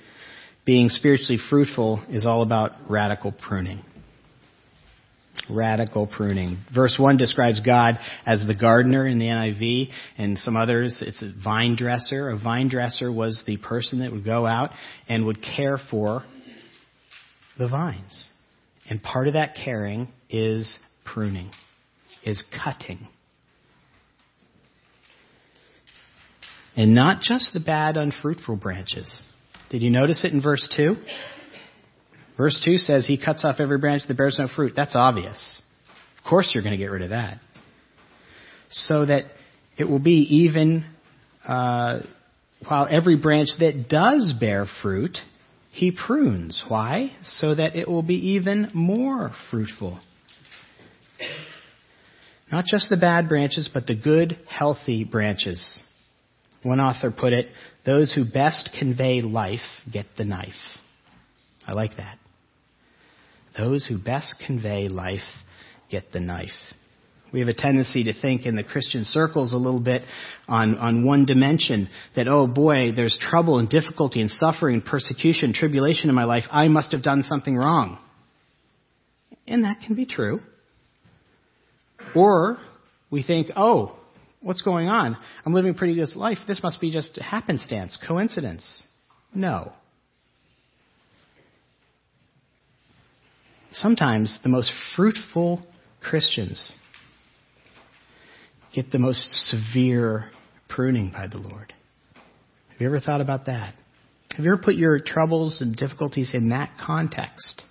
being 0.66 0.88
spiritually 0.88 1.40
fruitful 1.50 2.02
is 2.10 2.26
all 2.26 2.42
about 2.42 2.72
radical 2.90 3.34
pruning. 3.34 3.84
Radical 5.50 6.08
pruning. 6.08 6.58
Verse 6.74 6.96
1 7.00 7.18
describes 7.18 7.60
God 7.62 8.00
as 8.26 8.44
the 8.46 8.56
gardener 8.56 9.08
in 9.08 9.20
the 9.20 9.26
NIV, 9.26 9.90
and 10.18 10.38
some 10.38 10.58
others, 10.58 11.02
it's 11.06 11.22
a 11.22 11.32
vine 11.44 11.76
dresser. 11.76 12.30
A 12.30 12.38
vine 12.38 12.70
dresser 12.70 13.12
was 13.12 13.44
the 13.46 13.58
person 13.58 14.00
that 14.00 14.12
would 14.12 14.26
go 14.26 14.46
out 14.46 14.72
and 15.08 15.26
would 15.26 15.42
care 15.42 15.78
for 15.90 16.24
the 17.58 17.68
vines. 17.68 18.30
And 18.90 19.02
part 19.02 19.28
of 19.28 19.34
that 19.34 19.56
caring 19.56 20.10
is 20.30 20.78
pruning, 21.06 21.52
is 22.24 22.44
cutting. 22.64 23.08
And 26.76 26.94
not 26.94 27.22
just 27.22 27.54
the 27.54 27.60
bad, 27.60 27.98
unfruitful 27.98 28.58
branches. 28.58 29.24
Did 29.70 29.82
you 29.82 29.90
notice 29.90 30.24
it 30.24 30.32
in 30.32 30.42
verse 30.42 30.72
2? 30.78 30.96
Verse 32.38 32.62
2 32.64 32.78
says 32.78 33.06
he 33.06 33.18
cuts 33.18 33.44
off 33.44 33.60
every 33.60 33.80
branch 33.80 34.04
that 34.08 34.16
bears 34.16 34.38
no 34.40 34.48
fruit. 34.48 34.74
That's 34.76 34.96
obvious. 34.96 35.62
Of 36.20 36.30
course 36.30 36.52
you're 36.54 36.64
going 36.64 36.78
to 36.78 36.78
get 36.78 36.92
rid 36.92 37.02
of 37.02 37.10
that. 37.10 37.40
So 38.70 39.06
that 39.06 39.26
it 39.78 39.86
will 39.86 40.00
be 40.00 40.46
even, 40.46 40.86
uh, 41.48 42.02
while 42.68 42.88
every 42.90 43.18
branch 43.18 43.50
that 43.60 43.90
does 43.90 44.34
bear 44.40 44.68
fruit, 44.84 45.18
he 45.72 45.92
prunes. 45.92 46.64
Why? 46.68 47.12
So 47.24 47.56
that 47.56 47.76
it 47.76 47.88
will 47.88 48.04
be 48.04 48.34
even 48.34 48.70
more 48.74 49.32
fruitful. 49.50 50.00
Not 52.52 52.66
just 52.66 52.90
the 52.90 52.98
bad 52.98 53.28
branches, 53.28 53.70
but 53.74 53.88
the 53.88 53.96
good, 53.96 54.38
healthy 54.48 55.04
branches. 55.04 55.80
One 56.64 56.80
author 56.80 57.12
put 57.12 57.34
it, 57.34 57.48
those 57.86 58.14
who 58.14 58.26
best 58.26 58.70
convey 58.78 59.22
life 59.22 59.60
get 59.92 60.06
the 60.18 60.26
knife. 60.26 60.54
I 61.68 61.74
like 61.74 61.98
that. 61.98 62.18
Those 63.58 63.86
who 63.86 63.98
best 63.98 64.36
convey 64.46 64.88
life 64.88 65.20
get 65.90 66.12
the 66.12 66.20
knife. 66.20 66.50
We 67.34 67.40
have 67.40 67.50
a 67.50 67.54
tendency 67.54 68.06
to 68.06 68.14
think 68.14 68.46
in 68.46 68.56
the 68.56 68.64
Christian 68.64 69.04
circles 69.04 69.52
a 69.52 69.58
little 69.58 69.82
bit 69.82 70.04
on, 70.48 70.78
on 70.78 71.06
one 71.06 71.26
dimension 71.26 71.90
that, 72.16 72.28
oh 72.28 72.48
boy, 72.48 72.94
there's 72.96 73.18
trouble 73.20 73.60
and 73.60 73.68
difficulty 73.68 74.22
and 74.22 74.30
suffering 74.30 74.76
and 74.76 74.86
persecution, 74.86 75.54
tribulation 75.54 76.10
in 76.10 76.16
my 76.16 76.24
life. 76.24 76.44
I 76.50 76.70
must 76.70 76.94
have 76.94 77.04
done 77.04 77.24
something 77.24 77.56
wrong. 77.56 78.00
And 79.46 79.66
that 79.66 79.82
can 79.86 79.96
be 79.96 80.06
true. 80.06 80.40
Or 82.16 82.58
we 83.10 83.24
think, 83.24 83.48
oh, 83.58 83.98
what's 84.42 84.62
going 84.62 84.88
on? 84.88 85.18
I'm 85.46 85.54
living 85.54 85.72
a 85.72 85.74
pretty 85.74 85.96
good 85.96 86.16
life. 86.16 86.38
This 86.48 86.64
must 86.64 86.80
be 86.80 86.92
just 86.92 87.18
happenstance, 87.18 88.00
coincidence. 88.08 88.84
No. 89.34 89.74
Sometimes 93.80 94.40
the 94.42 94.50
most 94.50 94.72
fruitful 94.96 95.64
Christians 96.02 96.74
get 98.74 98.92
the 98.92 98.98
most 98.98 99.22
severe 99.50 100.32
pruning 100.68 101.12
by 101.12 101.28
the 101.28 101.38
Lord. 101.38 101.74
Have 102.70 102.82
you 102.82 102.88
ever 102.88 103.00
thought 103.00 103.22
about 103.22 103.46
that? 103.46 103.76
Have 104.32 104.46
you 104.46 104.54
ever 104.54 104.62
put 104.62 104.76
your 104.76 105.00
troubles 105.00 105.62
and 105.62 105.76
difficulties 105.76 106.32
in 106.34 106.50
that 106.50 106.72
context? 106.84 107.62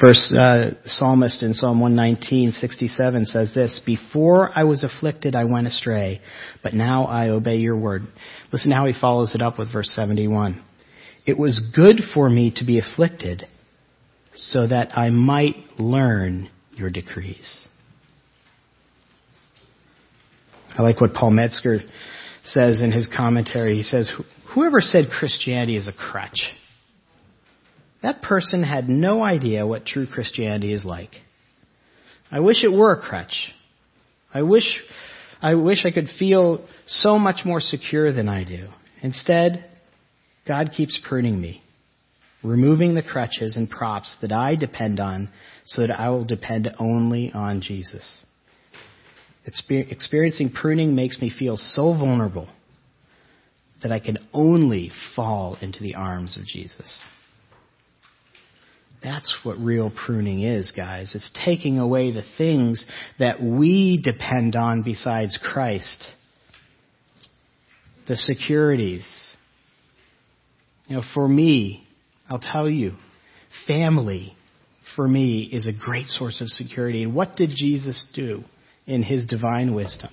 Verse 0.00 0.32
uh, 0.32 0.70
psalmist 0.84 1.42
in 1.42 1.52
Psalm 1.52 1.78
119, 1.78 2.52
67 2.52 3.26
says 3.26 3.52
this: 3.54 3.82
"Before 3.84 4.50
I 4.54 4.64
was 4.64 4.82
afflicted, 4.82 5.34
I 5.34 5.44
went 5.44 5.66
astray, 5.66 6.22
but 6.62 6.72
now 6.72 7.04
I 7.04 7.28
obey 7.28 7.56
your 7.56 7.76
word." 7.76 8.06
Listen 8.50 8.72
how 8.72 8.86
he 8.86 8.94
follows 8.98 9.34
it 9.34 9.42
up 9.42 9.58
with 9.58 9.70
verse 9.70 9.90
71. 9.94 10.62
It 11.26 11.38
was 11.38 11.60
good 11.76 12.00
for 12.14 12.30
me 12.30 12.50
to 12.56 12.64
be 12.64 12.78
afflicted, 12.78 13.46
so 14.34 14.66
that 14.66 14.96
I 14.96 15.10
might 15.10 15.78
learn 15.78 16.48
your 16.76 16.88
decrees. 16.88 17.66
I 20.78 20.82
like 20.82 20.98
what 21.02 21.12
Paul 21.12 21.32
Metzger 21.32 21.80
says 22.42 22.80
in 22.80 22.90
his 22.90 23.06
commentary. 23.06 23.76
He 23.76 23.82
says, 23.82 24.10
"Whoever 24.54 24.80
said 24.80 25.10
Christianity 25.10 25.76
is 25.76 25.88
a 25.88 25.92
crutch." 25.92 26.54
That 28.02 28.22
person 28.22 28.62
had 28.62 28.88
no 28.88 29.22
idea 29.22 29.66
what 29.66 29.84
true 29.84 30.06
Christianity 30.06 30.72
is 30.72 30.84
like. 30.84 31.10
I 32.30 32.40
wish 32.40 32.64
it 32.64 32.72
were 32.72 32.92
a 32.92 33.00
crutch. 33.00 33.50
I 34.32 34.42
wish, 34.42 34.80
I 35.42 35.54
wish 35.54 35.84
I 35.84 35.90
could 35.90 36.08
feel 36.18 36.64
so 36.86 37.18
much 37.18 37.44
more 37.44 37.60
secure 37.60 38.12
than 38.12 38.28
I 38.28 38.44
do. 38.44 38.68
Instead, 39.02 39.68
God 40.46 40.70
keeps 40.76 40.98
pruning 41.06 41.40
me, 41.40 41.62
removing 42.42 42.94
the 42.94 43.02
crutches 43.02 43.56
and 43.56 43.68
props 43.68 44.16
that 44.22 44.32
I 44.32 44.54
depend 44.54 45.00
on 45.00 45.30
so 45.64 45.82
that 45.82 45.98
I 45.98 46.08
will 46.10 46.24
depend 46.24 46.70
only 46.78 47.32
on 47.32 47.60
Jesus. 47.60 48.24
Experiencing 49.46 50.50
pruning 50.50 50.94
makes 50.94 51.20
me 51.20 51.30
feel 51.36 51.56
so 51.56 51.92
vulnerable 51.92 52.48
that 53.82 53.90
I 53.90 53.98
can 53.98 54.18
only 54.32 54.90
fall 55.16 55.56
into 55.60 55.82
the 55.82 55.94
arms 55.94 56.36
of 56.36 56.44
Jesus. 56.44 57.06
That's 59.02 59.32
what 59.44 59.58
real 59.58 59.90
pruning 59.90 60.42
is, 60.42 60.72
guys. 60.76 61.14
It's 61.14 61.30
taking 61.44 61.78
away 61.78 62.12
the 62.12 62.24
things 62.36 62.84
that 63.18 63.42
we 63.42 64.00
depend 64.02 64.56
on 64.56 64.82
besides 64.82 65.38
Christ. 65.42 66.08
The 68.08 68.16
securities. 68.16 69.06
You 70.86 70.96
know, 70.96 71.02
for 71.14 71.26
me, 71.26 71.86
I'll 72.28 72.40
tell 72.40 72.68
you, 72.68 72.92
family 73.66 74.34
for 74.96 75.08
me 75.08 75.48
is 75.50 75.66
a 75.66 75.72
great 75.72 76.08
source 76.08 76.40
of 76.42 76.48
security. 76.48 77.02
And 77.02 77.14
what 77.14 77.36
did 77.36 77.50
Jesus 77.50 78.04
do 78.14 78.44
in 78.86 79.02
his 79.02 79.24
divine 79.24 79.74
wisdom? 79.74 80.10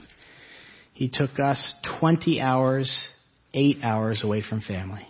He 0.93 1.09
took 1.11 1.39
us 1.39 1.75
20 1.99 2.39
hours, 2.39 3.11
8 3.53 3.79
hours 3.83 4.23
away 4.23 4.41
from 4.47 4.61
family 4.61 5.07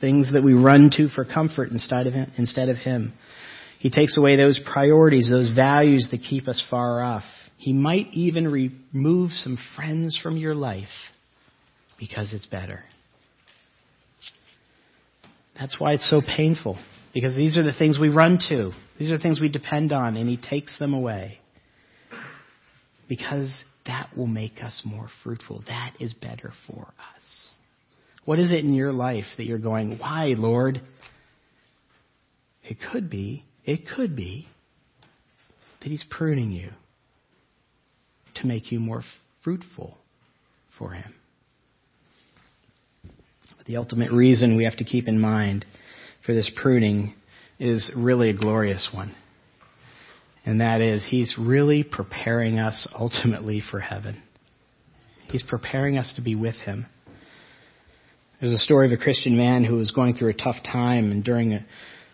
things 0.00 0.32
that 0.32 0.42
we 0.42 0.52
run 0.52 0.90
to 0.96 1.08
for 1.08 1.24
comfort 1.24 1.70
instead 1.70 2.06
of 2.06 2.12
him, 2.12 2.30
instead 2.36 2.68
of 2.68 2.76
him. 2.76 3.12
He 3.78 3.90
takes 3.90 4.16
away 4.16 4.36
those 4.36 4.60
priorities, 4.72 5.28
those 5.30 5.50
values 5.50 6.08
that 6.10 6.18
keep 6.18 6.48
us 6.48 6.62
far 6.70 7.02
off. 7.02 7.24
He 7.56 7.72
might 7.72 8.08
even 8.12 8.48
remove 8.48 9.30
some 9.32 9.58
friends 9.74 10.18
from 10.22 10.36
your 10.36 10.54
life 10.54 10.84
because 11.98 12.32
it's 12.32 12.46
better. 12.46 12.84
That's 15.58 15.78
why 15.78 15.92
it's 15.92 16.08
so 16.08 16.20
painful. 16.20 16.78
Because 17.14 17.34
these 17.34 17.56
are 17.56 17.62
the 17.62 17.72
things 17.72 17.98
we 17.98 18.10
run 18.10 18.38
to. 18.50 18.72
These 18.98 19.10
are 19.10 19.16
the 19.16 19.22
things 19.22 19.40
we 19.40 19.48
depend 19.48 19.92
on, 19.92 20.16
and 20.16 20.28
He 20.28 20.36
takes 20.36 20.78
them 20.78 20.92
away. 20.92 21.38
Because 23.08 23.64
that 23.86 24.10
will 24.16 24.26
make 24.26 24.62
us 24.62 24.82
more 24.84 25.08
fruitful. 25.22 25.64
That 25.66 25.94
is 25.98 26.12
better 26.12 26.52
for 26.66 26.82
us. 26.82 27.50
What 28.26 28.40
is 28.40 28.52
it 28.52 28.64
in 28.64 28.74
your 28.74 28.92
life 28.92 29.24
that 29.38 29.46
you're 29.46 29.56
going, 29.56 29.98
why, 29.98 30.34
Lord? 30.36 30.82
It 32.64 32.76
could 32.92 33.08
be, 33.08 33.44
it 33.64 33.86
could 33.88 34.14
be 34.16 34.48
that 35.80 35.88
He's 35.88 36.04
pruning 36.10 36.50
you 36.50 36.70
to 38.34 38.46
make 38.46 38.72
you 38.72 38.80
more 38.80 39.02
fruitful 39.44 39.96
for 40.76 40.90
Him. 40.90 41.14
But 43.56 43.66
the 43.66 43.76
ultimate 43.76 44.10
reason 44.10 44.56
we 44.56 44.64
have 44.64 44.76
to 44.78 44.84
keep 44.84 45.06
in 45.06 45.20
mind 45.20 45.64
for 46.26 46.34
this 46.34 46.50
pruning 46.54 47.14
is 47.60 47.92
really 47.96 48.30
a 48.30 48.36
glorious 48.36 48.90
one. 48.92 49.14
And 50.44 50.60
that 50.60 50.80
is, 50.80 51.06
He's 51.08 51.36
really 51.38 51.84
preparing 51.84 52.58
us 52.58 52.88
ultimately 52.92 53.62
for 53.70 53.78
heaven. 53.78 54.20
He's 55.28 55.44
preparing 55.44 55.96
us 55.96 56.12
to 56.16 56.22
be 56.22 56.34
with 56.34 56.56
Him. 56.56 56.86
There's 58.38 58.52
a 58.52 58.58
story 58.58 58.84
of 58.84 58.92
a 58.92 59.02
Christian 59.02 59.34
man 59.34 59.64
who 59.64 59.76
was 59.76 59.90
going 59.92 60.14
through 60.14 60.28
a 60.28 60.34
tough 60.34 60.62
time, 60.62 61.10
and 61.10 61.24
during 61.24 61.54
a 61.54 61.64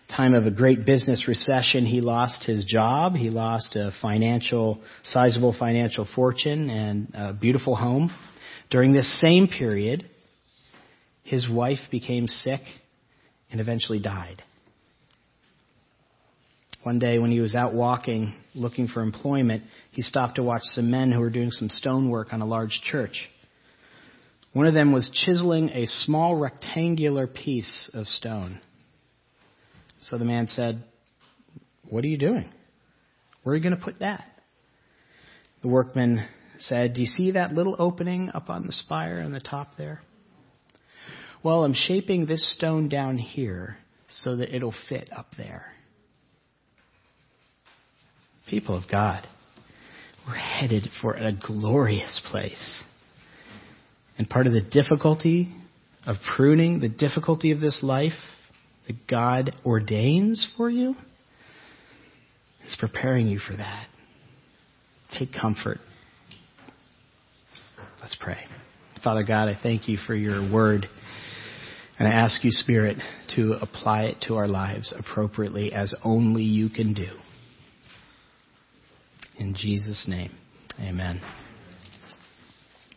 time 0.09 0.35
of 0.35 0.47
a 0.47 0.53
great 0.53 0.87
business 0.87 1.27
recession, 1.27 1.85
he 1.85 2.01
lost 2.01 2.45
his 2.45 2.65
job. 2.65 3.17
He 3.17 3.29
lost 3.29 3.75
a 3.75 3.91
financial, 4.01 4.81
sizable 5.03 5.53
financial 5.59 6.07
fortune 6.15 6.71
and 6.71 7.13
a 7.13 7.33
beautiful 7.33 7.75
home. 7.75 8.15
During 8.71 8.93
this 8.93 9.21
same 9.21 9.49
period, 9.49 10.09
his 11.25 11.51
wife 11.51 11.81
became 11.91 12.29
sick 12.29 12.61
and 13.51 13.61
eventually 13.61 13.99
died. 13.99 14.45
One 16.85 17.01
day 17.01 17.19
when 17.19 17.33
he 17.33 17.41
was 17.41 17.57
out 17.57 17.75
walking, 17.75 18.33
looking 18.55 18.87
for 18.87 19.03
employment, 19.03 19.65
he 19.91 20.03
stopped 20.03 20.37
to 20.37 20.45
watch 20.45 20.63
some 20.67 20.89
men 20.89 21.11
who 21.11 21.19
were 21.19 21.31
doing 21.31 21.51
some 21.51 21.69
stonework 21.69 22.33
on 22.33 22.43
a 22.43 22.47
large 22.47 22.81
church. 22.85 23.29
One 24.53 24.67
of 24.67 24.75
them 24.75 24.93
was 24.93 25.11
chiseling 25.13 25.71
a 25.71 25.87
small 25.87 26.37
rectangular 26.37 27.27
piece 27.27 27.91
of 27.95 28.07
stone. 28.07 28.61
So 30.03 30.19
the 30.19 30.25
man 30.25 30.49
said, 30.49 30.85
What 31.89 32.05
are 32.05 32.09
you 32.09 32.19
doing? 32.19 32.51
Where 33.43 33.55
are 33.55 33.57
you 33.57 33.63
going 33.63 33.77
to 33.77 33.83
put 33.83 34.01
that? 34.01 34.25
The 35.63 35.69
workman 35.69 36.27
said, 36.59 36.95
Do 36.95 37.01
you 37.01 37.07
see 37.07 37.31
that 37.33 37.55
little 37.55 37.77
opening 37.79 38.31
up 38.35 38.51
on 38.51 38.67
the 38.67 38.73
spire 38.73 39.23
on 39.25 39.33
the 39.33 39.41
top 39.41 39.77
there? 39.79 40.03
Well, 41.43 41.65
I'm 41.65 41.75
shaping 41.75 42.27
this 42.27 42.53
stone 42.57 42.89
down 42.89 43.19
here 43.19 43.79
so 44.09 44.37
that 44.37 44.55
it'll 44.55 44.75
fit 44.89 45.09
up 45.17 45.29
there. 45.37 45.67
People 48.49 48.77
of 48.77 48.85
God, 48.91 49.27
we're 50.27 50.35
headed 50.35 50.89
for 51.01 51.15
a 51.15 51.33
glorious 51.33 52.21
place. 52.31 52.83
And 54.19 54.29
part 54.29 54.47
of 54.47 54.53
the 54.53 54.61
difficulty 54.61 55.49
of 56.07 56.17
pruning, 56.37 56.81
the 56.81 56.89
difficulty 56.89 57.53
of 57.53 57.61
this 57.61 57.81
life 57.83 58.13
that 58.87 59.07
God 59.07 59.55
ordains 59.65 60.49
for 60.57 60.69
you, 60.69 60.95
is 62.67 62.77
preparing 62.79 63.27
you 63.27 63.39
for 63.39 63.57
that. 63.57 63.87
Take 65.19 65.33
comfort. 65.33 65.79
Let's 68.01 68.17
pray. 68.19 68.39
Father 69.05 69.23
God, 69.23 69.49
I 69.49 69.59
thank 69.61 69.89
you 69.89 69.97
for 70.07 70.15
your 70.15 70.51
word. 70.51 70.89
And 71.99 72.09
I 72.09 72.13
ask 72.13 72.43
you, 72.43 72.51
Spirit, 72.51 72.99
to 73.37 73.55
apply 73.61 74.05
it 74.05 74.17
to 74.27 74.37
our 74.37 74.49
lives 74.49 74.93
appropriately 74.97 75.73
as 75.73 75.95
only 76.05 76.43
you 76.43 76.69
can 76.69 76.95
do. 76.95 77.11
In 79.39 79.55
Jesus' 79.55 80.07
name, 80.09 80.33
amen. 80.81 81.21